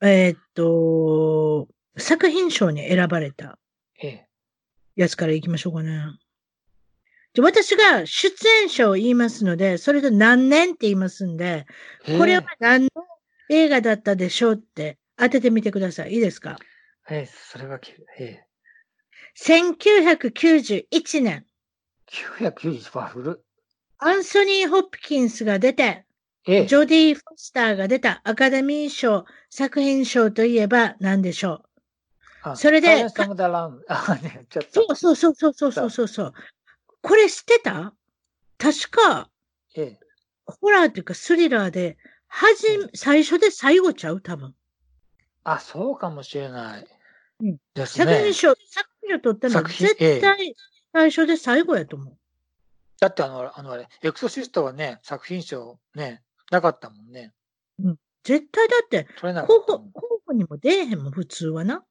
[0.00, 3.58] えーっと、作品賞に選ばれた
[4.02, 4.28] ええ、
[4.96, 6.04] やつからいきましょうかね。
[7.34, 11.66] で私が出演者を言いますので、それと何年って言いますんで、
[12.18, 12.90] これは何の
[13.48, 16.12] 映画だったでしょうって当ててみてください。
[16.14, 16.58] いいですか？
[17.10, 18.46] ええ、ええそれがき、ええ、
[19.38, 21.46] ?1991 年、
[22.10, 23.42] 990は古っ。
[23.98, 26.04] アンソニー・ホプキンスが出て、
[26.46, 31.62] ええ、ジョディ・フォスターが出たアカデミー賞、作品賞といえば何でしょ
[32.42, 33.08] あそれで。
[33.08, 33.24] そ
[34.88, 36.34] うそうそうそうそうそうそう。
[37.02, 37.94] これ知ってた？
[38.58, 39.28] 確か、
[39.76, 40.00] ええ、
[40.46, 41.98] ホラーっていうかスリラーで、
[42.28, 44.20] はじうん、最初で最後ちゃう？
[44.20, 44.54] 多分。
[45.44, 46.86] あ、そうかもしれない。
[47.40, 48.34] うんですね作品。
[48.34, 50.54] 賞、作品賞取ったのは絶対
[50.92, 52.16] 最初で最後やと思う。
[53.00, 56.22] だってあの、あのあれ、エクソシストはね、作品賞ね、
[56.52, 57.32] なかったもんね。
[58.22, 59.78] 絶対だって、候補。
[59.92, 61.84] 候補にも出えへんもん、普通はな。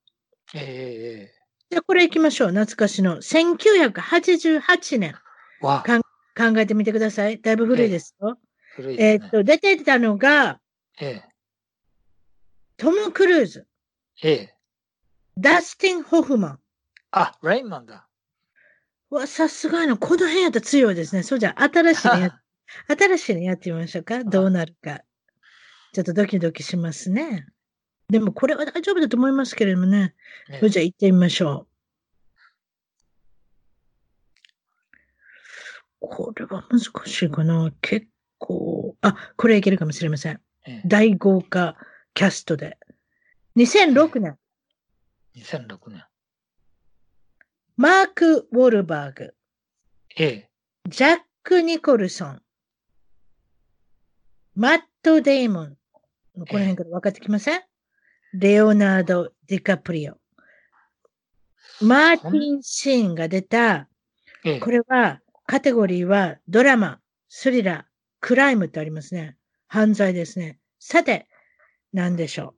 [0.54, 1.41] ええええ
[1.72, 2.50] じゃあこれ行きましょう。
[2.50, 3.22] 懐かしの。
[3.22, 5.16] 1988年。
[5.62, 7.40] わ、か考えてみてください。
[7.40, 8.38] だいぶ古いですよ。
[8.76, 9.24] 古いですね。
[9.24, 10.60] えーっと、出てたのが、
[11.00, 11.32] ええ
[12.76, 13.68] トム・クルーズ、
[14.22, 14.56] ええ
[15.38, 16.60] ダスティン・ホフマン。
[17.12, 18.06] あ、レインマンだ。
[19.10, 21.24] うわ、さすがの、この辺やったら強いですね。
[21.24, 22.42] そうじゃあ、新しいのや、
[23.00, 24.26] 新しいのやってみましょうか。
[24.26, 25.02] どうなるか。
[25.94, 27.48] ちょっとドキドキしますね。
[28.12, 30.14] でも、これは大丈夫だと思いますけれどもね。
[30.50, 31.66] えそれじゃあ、行ってみましょ
[36.02, 36.08] う。
[36.08, 37.72] これは難しいかな。
[37.82, 38.08] 結
[38.38, 40.42] 構、あ、これいけるかもしれません。
[40.68, 41.78] え大豪華
[42.14, 42.78] キャストで。
[43.56, 44.38] 2006年、
[45.36, 46.04] え2006年。
[47.78, 49.36] マーク・ウォルバーグ、
[50.18, 50.50] ええ
[50.90, 52.42] ジャック・ニコルソン、
[54.56, 55.78] マット・デイモン。
[56.34, 57.71] この辺から分かってきません？
[58.34, 60.18] レオナルド・ディカプリオ。
[61.82, 63.90] マーティン・シーンが出た、
[64.46, 67.84] ええこれは、カテゴリーはドラマ、スリラー、
[68.22, 69.36] クライムってありますね。
[69.68, 70.60] 犯罪ですね。
[70.80, 71.28] さて、
[71.92, 72.56] 何でしょ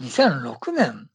[0.00, 1.08] 2006年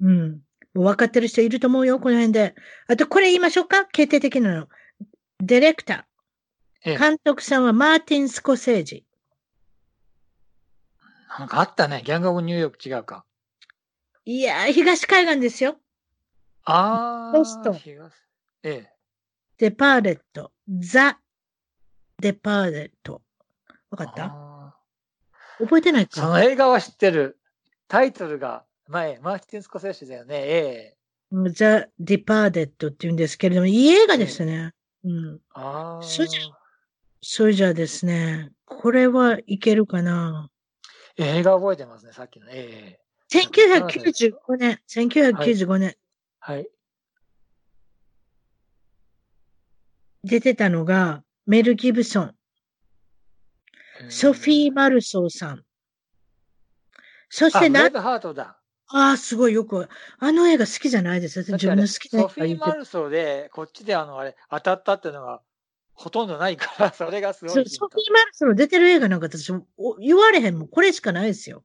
[0.00, 0.30] ううん。
[0.74, 2.54] もう分かってる人いると思うよ、この辺で。
[2.88, 3.84] あと、これ言いましょうか？
[3.86, 4.68] 決定的なの。
[5.40, 6.90] ディレクター。
[6.90, 9.04] ええ監督さんはマーティン・スコセージ。
[11.38, 12.02] なんかあったね。
[12.04, 13.24] ギャングオブニューヨーク違うか。
[14.24, 15.76] いやー、東海岸ですよ。
[16.64, 17.74] あポスト
[18.62, 18.92] ええ。
[19.58, 23.22] Departed、The Departed。
[23.90, 24.26] わかった？
[24.26, 24.74] あ
[25.58, 27.38] 覚えてないーそかの映画は知ってる。
[27.88, 30.36] タイトルが前、マーティン・スコセッシだよね。
[30.36, 31.50] ええ。
[31.50, 34.74] The Departed って言うんですけれども、いい映画ですね。
[35.04, 35.40] うん。
[35.54, 36.02] ああ。
[36.02, 36.40] それじゃ
[37.20, 40.50] それじゃあですね、これはいけるかな？
[41.18, 42.46] 映画覚えてますね、さっきの。
[42.50, 43.00] ええ。
[43.30, 45.96] 1995年、1995年、
[46.38, 46.68] はい。
[50.24, 52.34] 出てたのが、メル・ギブソン、
[54.08, 55.64] ソフィー・マルソーさん。
[57.28, 58.60] そしあ、てなブレー、ドハートだ。
[58.90, 59.88] ああ、すごいよく、
[60.18, 61.44] あの映画好きじゃないですよ。
[61.46, 65.42] 自分の好きな映ソフィー・マルソーで、こっちであの、あれ、当たったっていうのが、
[65.98, 67.68] ほとんどないから、 それがすごそい。
[67.68, 70.68] ソフィー・マルソーの出てる映画なんか私、お言われへんもん。
[70.68, 71.64] これしかないですよ。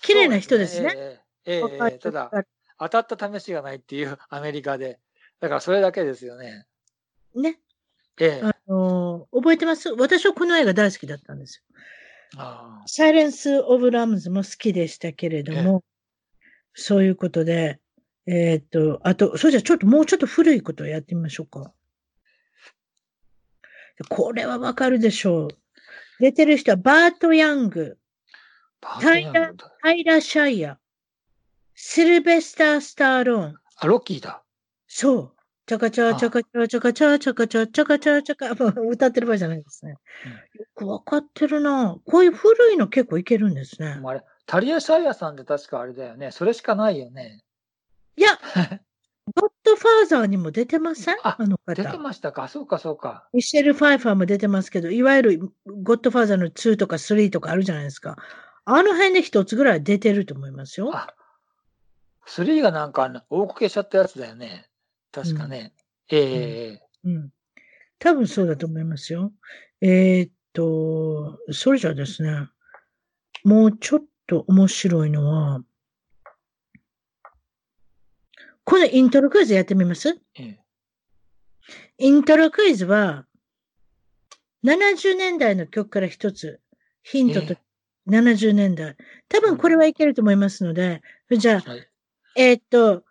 [0.00, 0.90] 綺麗な人ですね。
[0.90, 2.44] そうええええ若いええただ、人
[2.78, 5.00] 当たった試しがないっていうアメリカで。
[5.40, 6.66] だからそれだけですよね。
[7.34, 7.58] ね。
[8.20, 8.40] ええ。
[8.44, 11.64] あのー覚えてます私はこの映画大好きだったんですよ。
[12.36, 15.82] あサイレンス・オブ・ラムズも好きでしたけれども、
[16.74, 17.80] そういうことで、
[18.26, 21.72] えーっと、あと、それじゃあちょっともうちょっと古いことをやってみましょうか。
[24.08, 25.48] これはわかるでしょう。
[26.20, 27.98] 出てる人はバート・ヤング、
[28.82, 30.78] あタイラタイラ・シャイア、
[31.74, 33.58] シルベスター・スターローン。
[33.76, 34.42] あ、ロッキーだ。
[34.86, 35.32] そう。
[35.66, 39.96] チャカチャ、あチャカチャ、チャカチャ、チャカチャ、チャカチャ、チャカ、 もう歌ってる場合じゃないですね。
[40.26, 43.98] うんよくわかってるなこういう古いの結構いけるんですね。
[44.04, 46.30] あれ、タリア・シャイアさんって確かあれだよね。
[46.32, 47.42] それしかないよね。
[48.16, 48.38] いや、
[49.34, 51.16] ゴッドファーザーにも出てません？
[51.22, 51.98] ああの出て方。
[51.98, 52.46] ましたか。
[52.48, 53.26] そうか、そうか。
[53.32, 58.16] ミシェル・ファイファーも出てますけど、いわゆるゴッドファーザーの2とか3とかあるじゃないですか。
[58.66, 60.90] あの辺で一つぐらい出てると思いますよ。
[60.94, 61.14] あ、
[62.26, 64.68] 3がなんかあの大こけしちゃったやつだよね。
[65.12, 65.72] 確かね。
[66.10, 67.30] ええええうん。
[67.98, 69.32] 多分そうだと思いますよ。
[69.80, 72.48] えーっと、それじゃあですね、
[73.44, 75.60] もうちょっと面白いのは、
[78.64, 80.18] このイントロクイズやってみます？
[80.36, 80.58] ええ
[81.98, 83.24] イントロクイズは、
[84.64, 86.60] 70年代の曲から一つ、
[87.02, 87.56] ヒントと、
[88.08, 88.96] 70年代。
[89.28, 91.88] 多分これはいけると思いますので、じゃあ、はい。
[92.36, 93.04] えーっと、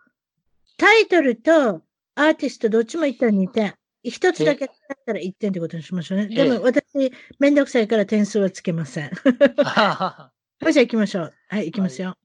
[0.76, 1.82] タイトルと
[2.14, 3.74] アーティストどっちも1点2点。
[4.02, 6.28] 一つだけだったら1点ってことにしましょうね。
[6.28, 9.10] でええも私、めんどくさいから点数はつけません。
[9.10, 11.34] じゃあ行きましょう。
[11.48, 12.10] はい、行きますよ。
[12.10, 12.23] Same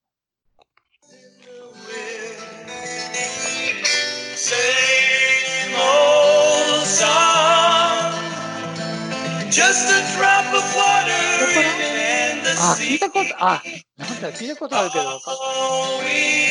[12.61, 12.99] あ、聞い sea.
[12.99, 13.61] たこと、あ、
[13.97, 15.39] なんだ、聞いたことあるけど、わかん All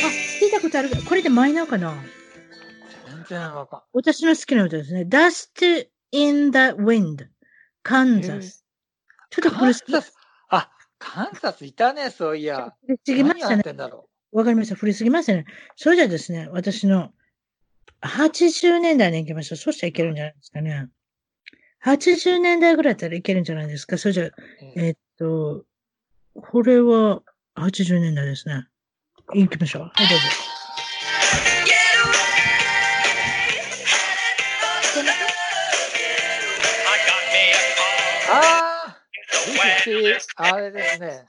[0.07, 0.09] あ
[0.41, 1.93] 聞いたことあるけど、これでマイナーかな？
[3.07, 5.03] 全然わかん私の好きな歌ですね。
[5.09, 7.27] Dust in the Wind,
[7.83, 8.65] カンザス。
[9.31, 10.15] ちょっとカン古すぎサス、
[10.51, 12.75] あ、カンサスいたね、そういや。
[12.87, 13.63] 古すぎま何やっしたね。
[13.65, 14.77] てんだろわかりました。
[14.77, 15.47] 古すぎましたね。
[15.75, 17.11] それじゃあですね、私の
[18.03, 19.57] 80年代に行きましょう。
[19.57, 20.89] そしたらいけるんじゃないですかね。
[21.85, 23.99] 80年代ぐらいだったらいけるんじゃないですか。
[23.99, 24.25] それじゃ。
[24.25, 24.33] え
[24.77, 25.65] えっと、
[26.35, 27.23] これは
[27.57, 28.67] 80年代ですね。
[29.35, 29.83] 行きましょう。
[29.83, 30.25] はい、どうぞ。
[34.99, 35.05] I
[37.05, 38.33] got me a call.
[38.33, 41.27] あー、リフティ、あれですね。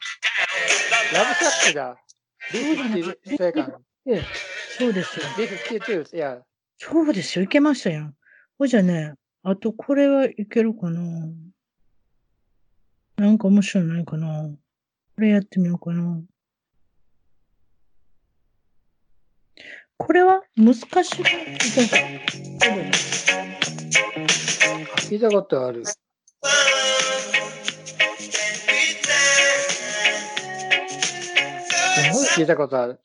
[1.14, 1.98] ラブシャックだ。
[2.54, 3.84] リフティ、セカン。
[4.08, 4.22] え
[4.78, 5.26] そうですよ。
[5.38, 6.42] リフティトゥー、いや、
[6.82, 7.44] そうですよ。
[7.44, 8.14] いけましたよ。
[8.58, 11.02] ほいじゃあね、あとこれはいけるかな
[13.18, 14.50] なんか面白いのないかな
[15.16, 16.22] これやってみようかな。
[19.98, 20.86] これは難しい。
[25.10, 25.86] 聞いたことある。
[25.86, 26.00] す
[32.14, 33.02] ごい聞いたことある。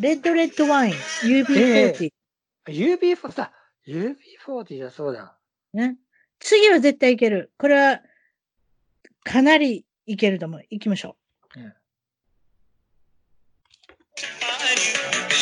[0.00, 0.94] レッドレッドワイン、
[1.24, 2.10] UB40、
[2.68, 3.52] UB40 だ。
[3.86, 5.38] UB40 だ、そうだ。
[5.72, 5.96] ね。
[6.38, 7.52] 次は絶対いける。
[7.58, 8.00] これは、
[9.24, 10.62] かなりいけると思う。
[10.70, 11.16] 行きましょ
[11.56, 11.60] う。
[11.60, 11.72] うん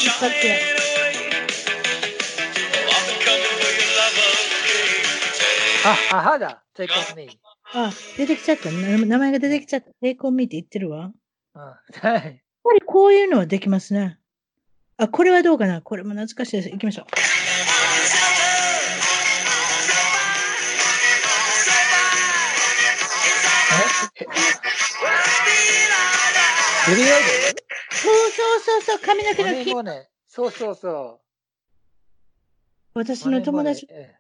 [0.05, 0.59] 一発目
[5.87, 6.63] あ、あはだ。
[6.77, 7.29] Take on me.
[7.73, 8.71] あ、出てきちゃった。
[8.71, 9.91] な名前が出てきちゃった。
[10.01, 11.13] テイコンミーって言ってるわ。
[11.55, 11.61] うん。
[11.61, 12.44] はい。
[12.65, 14.19] やっぱりこういうのはできますね。
[14.97, 15.83] あ、これはどうかな？
[15.83, 16.71] これも懐かしいです。
[16.71, 17.07] 行きましょう。
[24.19, 24.25] え？
[26.87, 27.23] ビリーアイ
[27.91, 30.09] そうそうそうそう、髪の毛の金ネーモネ。
[30.27, 31.21] そうそう
[32.95, 33.27] 私。
[33.27, 34.15] の友達、マネーモネ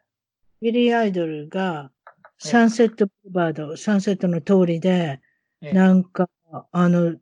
[0.60, 1.90] ビリー・アイドルが、
[2.38, 5.20] サンセット・バード、サンセットの通りで、
[5.60, 6.28] なんか、
[6.72, 7.16] あの、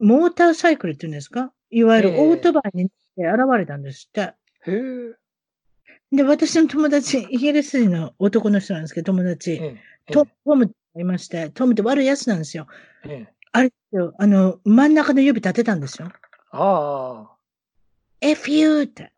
[0.00, 1.52] モーターサイクルっていうんですか？
[1.70, 2.90] いわゆるええオートバイに現
[3.58, 4.20] れたんですって。
[4.20, 4.34] へ
[4.66, 5.14] え。
[6.12, 10.12] で、私の友達、イギリス人の男の人なんですけど、友達、ええ。
[10.12, 12.66] トトムっていまして、トムって悪いやつなんですよ。
[13.06, 13.32] ええ。
[13.52, 16.08] あれですよ、あの、真ん中の指立てたんですよ。
[16.50, 17.30] あ
[18.20, 19.12] FU って。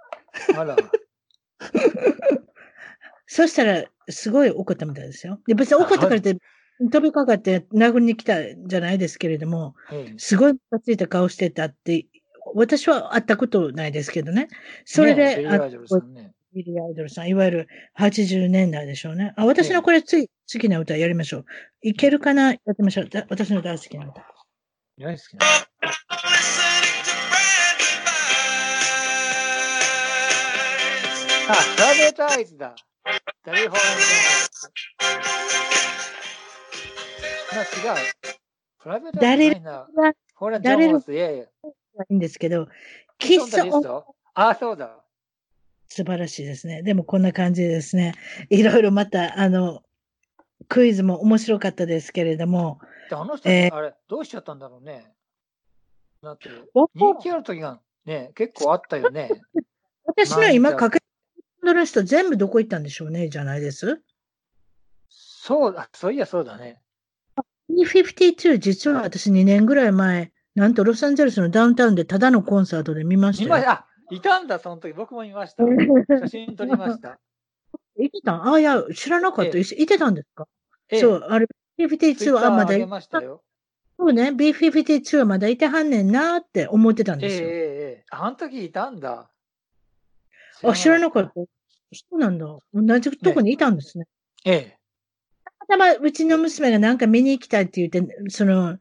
[0.57, 0.61] あ。
[0.61, 0.77] あら。
[3.27, 5.41] そしたら、すごい怒ったみたいですよ。
[5.47, 6.37] で、別に怒ったからって、
[6.79, 10.19] 飛びかかって殴りに来たんじゃないですけれども、ええ。
[10.19, 12.07] すごいムカついた顔してたって、
[12.55, 14.49] 私は会ったことないですけどね。
[14.85, 16.33] それで、あねアイドルさんね。
[16.55, 19.35] ビリー・アイドルさん、いわゆる80年代でしょうね。
[19.37, 21.45] あ、私のこれつい好きな歌やりましょう。
[21.83, 22.53] いけるかな？
[22.53, 23.09] やってみましょう。
[23.09, 24.25] だ私の大好きな歌。
[24.99, 25.47] 大好きな。
[31.49, 32.75] あ、プライベートアイズだ。
[33.45, 33.71] ホー
[37.65, 37.87] ジャー。
[37.87, 37.99] な、違う。
[38.79, 39.89] プライベートいな。
[40.61, 41.45] ジャーモス、いやいや。
[41.45, 41.49] い
[42.11, 42.69] いんですけど、
[43.19, 45.03] キッスオンリストあ、そうだ。
[45.89, 46.83] 素晴らしいですね。
[46.83, 48.15] でもこんな感じでですね。
[48.51, 49.83] いろいろまた、あの、
[50.69, 55.13] クイズも面白かったですけれども、であの人、えーあれ、どうしちゃったんだろうね。
[56.23, 56.49] だって、
[56.95, 59.31] 人気ある時がね、結構あったよね。
[60.05, 64.03] 私の今かかけの人全部どこ行ったんでしょうね、じゃないです？
[65.09, 66.83] そうだ、そういやそうだね。
[67.77, 73.49] B52 実は私2年ぐらい前、なんとロサンゼルスのダウンタウンでただのコンサートで見ましたよ。
[73.49, 74.95] 見まあ、いたんだ、その時。
[74.95, 75.65] 僕も見ました。
[76.21, 77.19] 写真撮りました。
[77.99, 78.53] いてた？
[78.53, 79.59] あ、いや、知らなかった。
[79.59, 80.47] えいいてたんですか？
[80.89, 81.47] ええそう、あれ、
[81.79, 83.43] B52 はあまだいましたよ。
[83.99, 87.49] そうね、B52 はまだいてはんねんなって思ってたんええですよ。
[87.49, 87.57] えええ
[88.03, 89.31] えあの時いたんだ。
[90.63, 91.33] あ、知らなかった。
[91.35, 91.47] そ
[92.13, 92.47] うなんだ。
[92.75, 94.07] 同じとこにいたんですね。
[94.45, 94.79] ええ。
[95.69, 98.79] たまたまうちの娘がなんか見に行きたいって言って、その、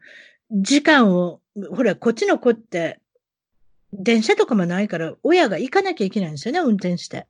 [0.51, 1.41] 時間を、
[1.71, 2.99] ほら、こっちの子って、
[3.93, 7.27] 電車とかもないから、親が行かなきゃいけないんですよね、運転して。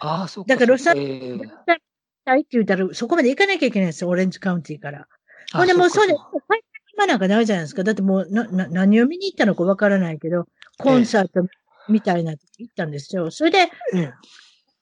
[0.00, 1.48] ああ、そうだからロサンええ行き
[2.24, 5.06] たいって言ったら、そこまで行かなきゃいけないんですよ、オレンジカウンティから。
[5.52, 7.84] あほんで、もうそれ、っか帰って暇なんかないじゃないですか。
[7.84, 10.46] だってもう、な、な、何を見に行ったのかわからないけど、
[10.78, 11.46] コンサート
[11.88, 13.30] みたいな時行ったんですよ。
[13.30, 13.58] それで、
[13.94, 14.12] ええ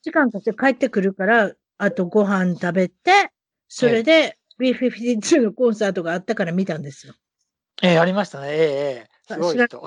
[0.03, 3.31] 時間かけて帰ってくるから、あとご飯食べて、
[3.73, 7.15] それで B52 のコンサートがあったから見たんですよ。
[7.83, 8.49] ええ、ありましたね。
[8.49, 9.11] ええ、ええ。
[9.33, 9.81] すごい人。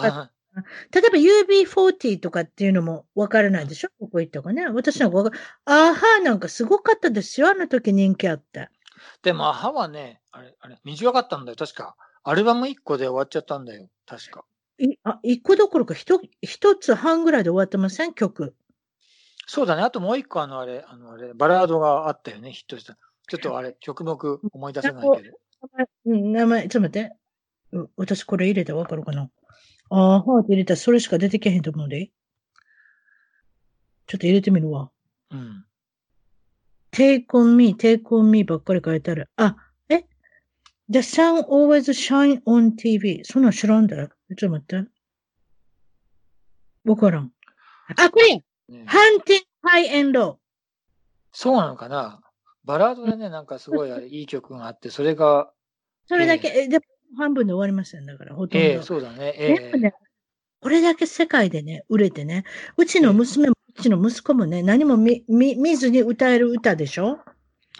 [0.91, 3.89] 例えば UB40 とかっていうのもわからないでしょ？
[3.99, 4.67] ここ行ったかね。
[4.67, 7.49] 私なんかわかアーハーなんかすごかったですよ。
[7.49, 8.69] あの時人気あって。
[9.23, 11.55] でも、歯はね、あれ、あれ、短かったんだよ。
[11.57, 11.95] 確か。
[12.23, 13.89] アルバム1個で終わっちゃったんだよ。
[14.05, 14.45] 確か。
[14.79, 18.13] いあ、一個どころか一一つ半ぐらいで終わってません？
[18.13, 18.55] 曲。
[19.47, 19.81] そうだね。
[19.83, 22.51] あともう1個、あの、あれ、あの、あれ、バラードがあったよね。
[22.51, 22.97] ヒットした。
[23.27, 24.11] ちょっとあれ、曲目
[24.51, 25.37] 思い出せないけど。
[26.05, 27.15] うん名前、ちょっと待って。
[27.71, 29.29] う私これ入れたらわかるかな？
[29.89, 32.11] あーハー入れたらそれしか出てけへんと思うで。
[34.07, 34.91] ちょっと入れてみるわ。
[35.31, 35.65] うん。
[36.91, 39.29] take on me, take on me ばっかり書いてある。
[39.37, 39.55] あ、
[39.89, 40.03] え
[40.89, 43.21] ?The sun always shine on TV.
[43.23, 44.09] そんなん知らんだよ。
[44.37, 44.89] ちょっと待って。
[46.85, 47.31] わからん。
[47.95, 48.85] あ、これね !Hunting
[49.63, 50.37] High and Low.
[51.31, 52.19] そうなのかな？
[52.65, 55.51] バラードでね、なんかすごいあれ、 いい曲があって、それが、
[56.07, 56.85] それだけ、えでも
[57.17, 58.67] 半分で終わりませんだから、ほとんど。
[58.67, 59.33] ええそうだね。
[59.37, 59.93] ええでもね、
[60.61, 62.43] これだけ世界でね、売れてね、
[62.77, 67.19] うちの娘も、うちの息子もね、何も見見見ずに歌える歌でしょ？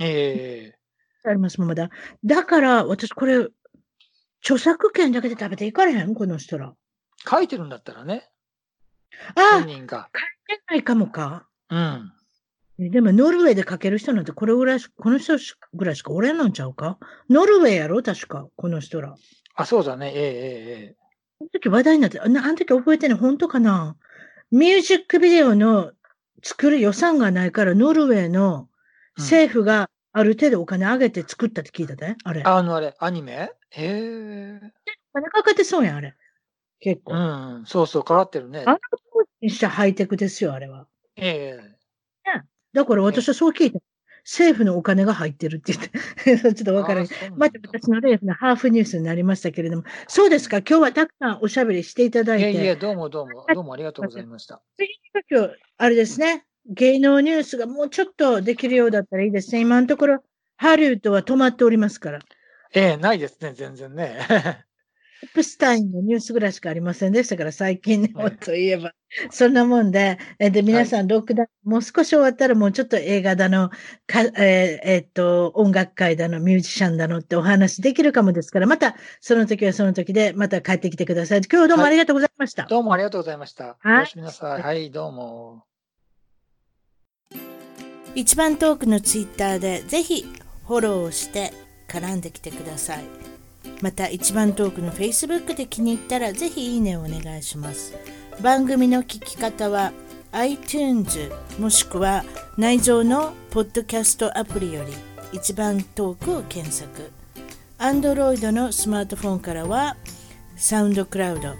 [0.01, 0.79] ええ
[1.25, 1.89] ありますもんまだ。
[2.25, 3.47] だから、私これ、
[4.41, 6.13] 著作権だけで食べていかれへん？
[6.15, 6.73] この人ら。
[7.29, 8.29] 書いてるんだったらね、
[9.35, 10.09] あ本人が。
[10.13, 11.47] 書いてないかもか。
[11.69, 12.11] うん。
[12.79, 16.97] でも、ノルウェーで書ける人なんてこれぐらいし、この人しぐらいしかおれんのんちゃうか？
[17.29, 18.01] ノルウェーやろ？
[18.01, 19.15] 確か、この人ら。
[19.55, 20.11] あ、そうだね。
[20.15, 20.95] えええええ
[21.41, 23.95] あの時話題になって、あの時覚えてない本当かな？
[24.49, 25.91] ミュージックビデオの
[26.41, 28.69] 作る予算がないから、ノルウェーの
[29.17, 32.41] 政府がある程度お金上げて作ったって聞いたで、あれ。
[32.43, 33.51] あのあれ、アニメ？
[33.75, 34.71] ええ
[35.13, 36.15] お金かかってそうやん、あれ。
[36.79, 37.13] 結構。
[37.13, 37.17] う
[37.61, 38.71] ん、そうそう、かかってるねあ。
[38.71, 38.79] の
[39.13, 40.87] 当時にしたハイテクですよ、あれは。
[41.17, 41.72] ええ
[42.73, 43.79] だから私はそう聞いた。
[44.25, 45.85] 政府のお金が入ってるって言っ
[46.41, 47.09] て、 ちょっとわからない。
[47.35, 54.61] また私のレーフのハーフニュースになりましたけれども、そうですか、今日はたくさんおしゃべりしていただいて、いえいえ、どうもどうも、どうもありがとうございました。
[54.77, 59.59] 次の今日、あれですね、芸能ニュースがもうちょっとできるようだったらいいですね。
[59.59, 60.23] 今のところ、
[60.55, 62.19] ハリウッドは止まっておりますから。
[62.73, 64.19] ええないですね、全然ね。
[65.25, 68.93] ップスタインのニュースぐらいしかありませんでしたから、最近のといえば。
[69.31, 73.69] そんなもんで、えで、皆さん、ロックダウン、もう少し終わったらもうちょっと映画だの、
[74.07, 81.39] かえーえっと、音楽界だの、ミュージシャンだのってお話できるかもですから、また、その時はその時で、また帰ってきてください。
[81.39, 82.63] 今日はどうもありがとうございました。
[82.63, 83.77] どうもありがとうございました。
[83.79, 84.61] はいおやすみなさい。
[84.61, 85.63] はい、どうも。
[88.15, 90.23] 一番トークのツイッターでぜひ
[90.67, 91.51] フォローをして
[91.87, 93.03] 絡んできてください
[93.81, 97.93] また一番トークの Facebook で気に入ったらぜひいいねをお願いします
[98.41, 99.91] 番組の聞き方は
[100.31, 102.23] iTunes もしくは
[102.57, 104.93] 内蔵のポッドキャストアプリより
[105.31, 107.11] 一番トークを検索。
[107.79, 109.97] Android のスマートフォンからは
[110.55, 111.53] サウンドクラウド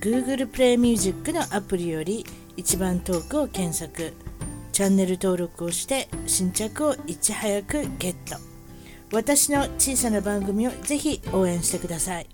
[0.00, 2.24] Google プレイミュージックのアプリより
[2.56, 4.12] 一番トークを検索。
[4.72, 8.36] チャンネル登録をして新着をいち早くゲット。
[9.12, 12.26] 私の小さな番組をぜひ応援してください。